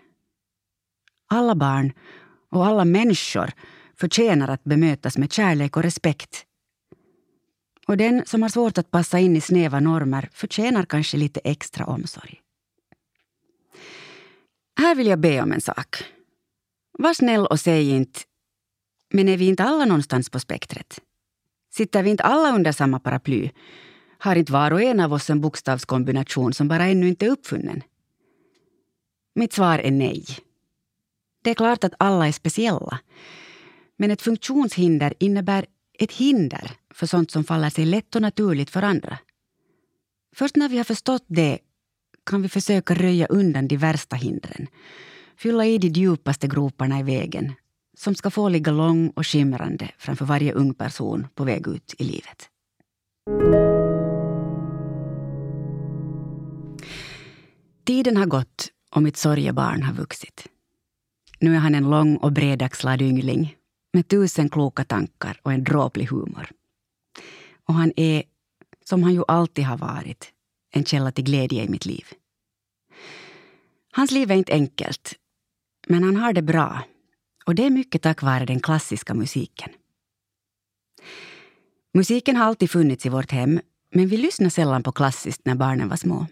Alla 1.28 1.54
barn 1.54 1.92
och 2.50 2.66
alla 2.66 2.84
människor 2.84 3.50
förtjänar 3.96 4.48
att 4.48 4.64
bemötas 4.64 5.18
med 5.18 5.32
kärlek 5.32 5.76
och 5.76 5.82
respekt. 5.82 6.44
Och 7.86 7.96
den 7.96 8.22
som 8.26 8.42
har 8.42 8.48
svårt 8.48 8.78
att 8.78 8.90
passa 8.90 9.18
in 9.18 9.36
i 9.36 9.40
snäva 9.40 9.80
normer 9.80 10.28
förtjänar 10.32 10.84
kanske 10.84 11.16
lite 11.16 11.40
extra 11.44 11.86
omsorg. 11.86 12.40
Här 14.78 14.94
vill 14.94 15.06
jag 15.06 15.20
be 15.20 15.42
om 15.42 15.52
en 15.52 15.60
sak. 15.60 16.04
Var 16.98 17.14
snäll 17.14 17.46
och 17.46 17.60
säg 17.60 17.90
inte 17.90 18.20
men 19.10 19.28
är 19.28 19.36
vi 19.36 19.46
inte 19.46 19.62
alla 19.62 19.84
någonstans 19.84 20.30
på 20.30 20.40
spektret? 20.40 21.00
Sitter 21.74 22.02
vi 22.02 22.10
inte 22.10 22.22
alla 22.22 22.54
under 22.54 22.72
samma 22.72 23.00
paraply? 23.00 23.50
Har 24.18 24.36
inte 24.36 24.52
var 24.52 24.70
och 24.70 24.82
en 24.82 25.00
av 25.00 25.12
oss 25.12 25.30
en 25.30 25.40
bokstavskombination 25.40 26.52
som 26.52 26.68
bara 26.68 26.84
ännu 26.84 27.08
inte 27.08 27.26
är 27.26 27.30
uppfunnen? 27.30 27.82
Mitt 29.34 29.52
svar 29.52 29.78
är 29.78 29.90
nej. 29.90 30.24
Det 31.42 31.50
är 31.50 31.54
klart 31.54 31.84
att 31.84 31.94
alla 31.98 32.28
är 32.28 32.32
speciella. 32.32 32.98
Men 33.96 34.10
ett 34.10 34.22
funktionshinder 34.22 35.14
innebär 35.18 35.66
ett 35.98 36.12
hinder 36.12 36.70
för 36.94 37.06
sånt 37.06 37.30
som 37.30 37.44
faller 37.44 37.70
sig 37.70 37.86
lätt 37.86 38.14
och 38.16 38.22
naturligt 38.22 38.70
för 38.70 38.82
andra. 38.82 39.18
Först 40.36 40.56
när 40.56 40.68
vi 40.68 40.76
har 40.76 40.84
förstått 40.84 41.24
det 41.26 41.58
kan 42.26 42.42
vi 42.42 42.48
försöka 42.48 42.94
röja 42.94 43.26
undan 43.26 43.68
de 43.68 43.76
värsta 43.76 44.16
hindren. 44.16 44.66
Fylla 45.38 45.66
i 45.66 45.78
de 45.78 45.88
djupaste 45.88 46.46
groparna 46.46 47.00
i 47.00 47.02
vägen 47.02 47.52
som 47.96 48.14
ska 48.14 48.30
få 48.30 48.48
ligga 48.48 48.72
lång 48.72 49.10
och 49.10 49.26
skimrande 49.26 49.90
framför 49.98 50.24
varje 50.24 50.52
ung 50.52 50.74
person 50.74 51.26
på 51.34 51.44
väg 51.44 51.68
ut 51.68 51.94
i 51.98 52.04
livet. 52.04 52.50
Tiden 57.84 58.16
har 58.16 58.26
gått 58.26 58.68
och 58.90 59.02
mitt 59.02 59.16
sorgebarn 59.16 59.82
har 59.82 59.92
vuxit. 59.94 60.46
Nu 61.40 61.54
är 61.54 61.58
han 61.58 61.74
en 61.74 61.90
lång 61.90 62.16
och 62.16 62.32
bredaxlad 62.32 63.02
yngling 63.02 63.56
med 63.92 64.08
tusen 64.08 64.48
kloka 64.48 64.84
tankar 64.84 65.40
och 65.42 65.52
en 65.52 65.64
dråplig 65.64 66.06
humor. 66.06 66.50
Och 67.68 67.74
han 67.74 67.92
är, 67.96 68.22
som 68.84 69.02
han 69.02 69.14
ju 69.14 69.22
alltid 69.28 69.64
har 69.64 69.78
varit, 69.78 70.32
en 70.70 70.84
källa 70.84 71.12
till 71.12 71.24
glädje 71.24 71.64
i 71.64 71.68
mitt 71.68 71.86
liv. 71.86 72.04
Hans 73.92 74.10
liv 74.10 74.30
är 74.30 74.34
inte 74.34 74.52
enkelt, 74.52 75.14
men 75.86 76.02
han 76.02 76.16
har 76.16 76.32
det 76.32 76.42
bra. 76.42 76.82
Och 77.46 77.54
det 77.54 77.66
är 77.66 77.70
mycket 77.70 78.02
tack 78.02 78.22
vare 78.22 78.44
den 78.44 78.60
klassiska 78.60 79.14
musiken. 79.14 79.70
Musiken 81.94 82.36
har 82.36 82.44
alltid 82.44 82.70
funnits 82.70 83.06
i 83.06 83.08
vårt 83.08 83.30
hem, 83.30 83.60
men 83.94 84.08
vi 84.08 84.16
lyssnade 84.16 84.50
sällan 84.50 84.82
på 84.82 84.92
klassiskt 84.92 85.40
när 85.44 85.54
barnen 85.54 85.88
var 85.88 85.96
små. 85.96 86.26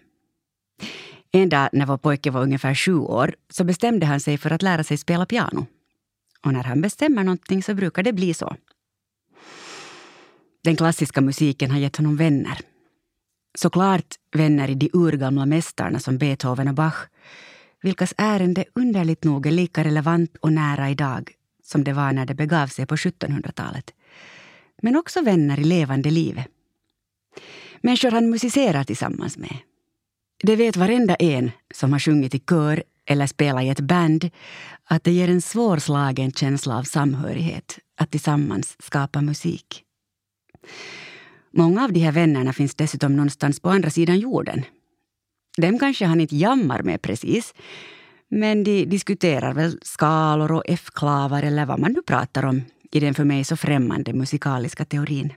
En 1.31 1.49
dag 1.49 1.69
när 1.73 1.85
vår 1.85 1.97
pojke 1.97 2.31
var 2.31 2.41
ungefär 2.41 2.75
sju 2.75 2.95
år 2.95 3.35
så 3.49 3.63
bestämde 3.63 4.05
han 4.05 4.19
sig 4.19 4.37
för 4.37 4.51
att 4.51 4.61
lära 4.61 4.83
sig 4.83 4.97
spela 4.97 5.25
piano. 5.25 5.67
Och 6.41 6.53
när 6.53 6.63
han 6.63 6.81
bestämmer 6.81 7.23
någonting 7.23 7.63
så 7.63 7.73
brukar 7.73 8.03
det 8.03 8.13
bli 8.13 8.33
så. 8.33 8.55
Den 10.63 10.75
klassiska 10.75 11.21
musiken 11.21 11.71
har 11.71 11.77
gett 11.77 11.95
honom 11.95 12.17
vänner. 12.17 12.59
Såklart 13.57 14.15
vänner 14.31 14.69
i 14.69 14.75
de 14.75 14.89
urgamla 14.93 15.45
mästarna 15.45 15.99
som 15.99 16.17
Beethoven 16.17 16.67
och 16.67 16.73
Bach 16.73 17.07
vilkas 17.85 18.13
ärende 18.17 18.65
underligt 18.73 19.23
nog 19.23 19.45
är 19.45 19.51
lika 19.51 19.83
relevant 19.83 20.37
och 20.41 20.53
nära 20.53 20.89
idag 20.89 21.31
som 21.63 21.83
det 21.83 21.93
var 21.93 22.13
när 22.13 22.25
det 22.25 22.33
begav 22.33 22.67
sig 22.67 22.85
på 22.85 22.95
1700-talet. 22.95 23.93
Men 24.81 24.95
också 24.95 25.21
vänner 25.21 25.59
i 25.59 25.63
levande 25.63 26.11
livet. 26.11 26.47
Människor 27.81 28.11
han 28.11 28.29
musicerar 28.29 28.83
tillsammans 28.83 29.37
med. 29.37 29.57
Det 30.43 30.55
vet 30.55 30.77
varenda 30.77 31.15
en 31.15 31.51
som 31.73 31.91
har 31.91 31.99
sjungit 31.99 32.35
i 32.35 32.39
kör 32.39 32.83
eller 33.05 33.27
spelat 33.27 33.63
i 33.63 33.69
ett 33.69 33.79
band 33.79 34.29
att 34.83 35.03
det 35.03 35.11
ger 35.11 35.29
en 35.29 35.41
svårslagen 35.41 36.31
känsla 36.31 36.77
av 36.77 36.83
samhörighet 36.83 37.79
att 37.97 38.11
tillsammans 38.11 38.75
skapa 38.79 39.21
musik. 39.21 39.83
Många 41.51 41.83
av 41.83 41.93
de 41.93 41.99
här 41.99 42.11
vännerna 42.11 42.53
finns 42.53 42.75
dessutom 42.75 43.15
någonstans 43.15 43.59
på 43.59 43.69
andra 43.69 43.89
sidan 43.89 44.19
jorden. 44.19 44.63
Dem 45.57 45.79
kanske 45.79 46.05
han 46.05 46.21
inte 46.21 46.35
jammar 46.35 46.83
med 46.83 47.01
precis, 47.01 47.53
men 48.29 48.63
de 48.63 48.85
diskuterar 48.85 49.53
väl 49.53 49.79
skalor 49.81 50.51
och 50.51 50.63
F-klavar 50.67 51.43
eller 51.43 51.65
vad 51.65 51.79
man 51.79 51.91
nu 51.91 52.01
pratar 52.01 52.45
om 52.45 52.61
i 52.91 52.99
den 52.99 53.13
för 53.13 53.23
mig 53.23 53.43
så 53.43 53.55
främmande 53.55 54.13
musikaliska 54.13 54.85
teorin. 54.85 55.33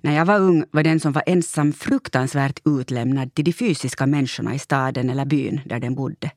När 0.00 0.16
jag 0.16 0.24
var 0.24 0.38
ung 0.40 0.64
var 0.70 0.82
den 0.82 1.00
som 1.00 1.12
var 1.12 1.22
ensam 1.26 1.72
fruktansvärt 1.72 2.60
utlämnad 2.64 3.34
till 3.34 3.44
de 3.44 3.52
fysiska 3.52 4.06
människorna 4.06 4.54
i 4.54 4.58
staden 4.58 5.10
eller 5.10 5.24
byn 5.24 5.60
där 5.64 5.80
den 5.80 5.94
bodde. 5.94 6.30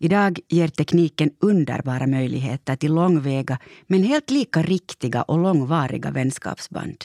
Idag 0.00 0.38
ger 0.48 0.68
tekniken 0.68 1.30
underbara 1.40 2.06
möjligheter 2.06 2.76
till 2.76 2.94
långväga 2.94 3.58
men 3.86 4.02
helt 4.02 4.30
lika 4.30 4.62
riktiga 4.62 5.22
och 5.22 5.38
långvariga 5.38 6.10
vänskapsband. 6.10 7.04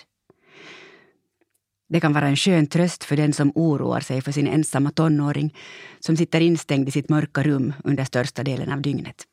Det 1.90 2.00
kan 2.00 2.14
vara 2.14 2.28
en 2.28 2.36
skön 2.36 2.68
tröst 2.68 3.04
för 3.04 3.18
den 3.18 3.34
som 3.34 3.52
oroar 3.56 4.00
sig 4.00 4.22
för 4.22 4.32
sin 4.32 4.48
ensamma 4.48 4.92
tonåring 4.92 5.56
som 6.00 6.18
sitter 6.18 6.42
instängd 6.42 6.88
i 6.88 6.92
sitt 6.92 7.10
mörka 7.10 7.44
rum 7.44 7.74
under 7.84 8.06
största 8.06 8.44
delen 8.44 8.72
av 8.72 8.82
dygnet. 8.82 9.24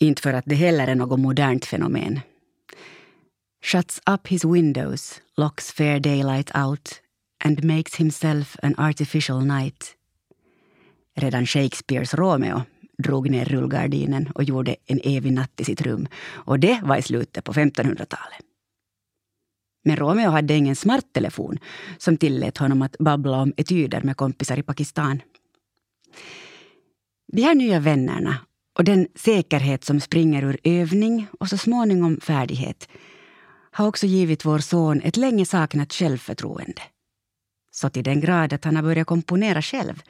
Inte 0.00 0.22
för 0.22 0.32
att 0.32 0.44
det 0.46 0.54
heller 0.54 0.88
är 0.88 0.94
något 0.94 1.20
modernt 1.20 1.64
fenomen 1.64 2.20
shuts 3.62 4.00
up 4.06 4.26
his 4.26 4.44
windows, 4.44 5.20
locks 5.36 5.72
fair 5.72 6.00
daylight 6.00 6.50
out 6.54 7.00
and 7.44 7.64
makes 7.64 7.94
himself 7.94 8.56
an 8.62 8.74
artificial 8.78 9.40
night. 9.40 9.96
Redan 11.16 11.46
Shakespeares 11.46 12.14
Romeo 12.14 12.62
drog 12.98 13.30
ner 13.30 13.44
rullgardinen 13.44 14.30
och 14.34 14.44
gjorde 14.44 14.76
en 14.86 15.00
evig 15.04 15.32
natt 15.32 15.60
i 15.60 15.64
sitt 15.64 15.82
rum. 15.82 16.08
Och 16.28 16.60
det 16.60 16.80
var 16.82 16.96
i 16.96 17.02
slutet 17.02 17.44
på 17.44 17.52
1500-talet. 17.52 18.49
Men 19.84 19.96
Romeo 19.96 20.30
hade 20.30 20.54
ingen 20.54 20.76
smarttelefon 20.76 21.58
som 21.98 22.16
tillät 22.16 22.58
honom 22.58 22.82
att 22.82 22.98
babbla 22.98 23.42
om 23.42 23.52
etyder 23.56 24.02
med 24.02 24.16
kompisar 24.16 24.58
i 24.58 24.62
Pakistan. 24.62 25.22
De 27.32 27.42
här 27.42 27.54
nya 27.54 27.80
vännerna 27.80 28.36
och 28.78 28.84
den 28.84 29.08
säkerhet 29.14 29.84
som 29.84 30.00
springer 30.00 30.42
ur 30.42 30.58
övning 30.64 31.26
och 31.40 31.48
så 31.48 31.58
småningom 31.58 32.20
färdighet 32.20 32.88
har 33.70 33.86
också 33.86 34.06
givit 34.06 34.44
vår 34.44 34.58
son 34.58 35.00
ett 35.04 35.16
länge 35.16 35.46
saknat 35.46 35.92
självförtroende. 35.92 36.82
Så 37.70 37.90
till 37.90 38.04
den 38.04 38.20
grad 38.20 38.52
att 38.52 38.64
han 38.64 38.76
har 38.76 38.82
börjat 38.82 39.06
komponera 39.06 39.62
själv 39.62 40.02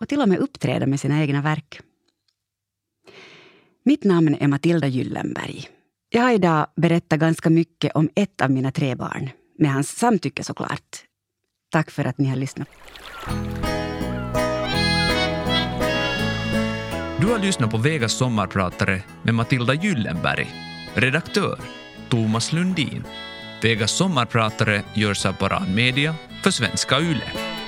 och 0.00 0.08
till 0.08 0.20
och 0.20 0.28
med 0.28 0.38
uppträda 0.38 0.86
med 0.86 1.00
sina 1.00 1.20
egna 1.20 1.42
verk. 1.42 1.80
Mitt 3.82 4.04
namn 4.04 4.36
är 4.40 4.48
Matilda 4.48 4.86
Gyllenberg. 4.86 5.68
Jag 6.12 6.22
har 6.22 6.32
idag 6.32 6.66
berättat 6.76 7.20
ganska 7.20 7.50
mycket 7.50 7.92
om 7.92 8.10
ett 8.16 8.40
av 8.40 8.50
mina 8.50 8.72
tre 8.72 8.94
barn, 8.94 9.30
med 9.58 9.72
hans 9.72 9.88
samtycke 9.88 10.44
såklart. 10.44 10.96
Tack 11.72 11.90
för 11.90 12.04
att 12.04 12.18
ni 12.18 12.28
har 12.28 12.36
lyssnat. 12.36 12.68
Du 17.20 17.26
har 17.26 17.38
lyssnat 17.38 17.70
på 17.70 17.76
Vegas 17.76 18.12
sommarpratare 18.12 19.02
med 19.22 19.34
Matilda 19.34 19.74
Gyllenberg, 19.74 20.54
redaktör 20.94 21.60
Thomas 22.08 22.52
Lundin. 22.52 23.04
Vegas 23.62 23.92
sommarpratare 23.92 24.82
görs 24.94 25.26
av 25.26 25.32
Paran 25.32 25.74
Media 25.74 26.14
för 26.42 26.50
svenska 26.50 27.00
YLE. 27.00 27.59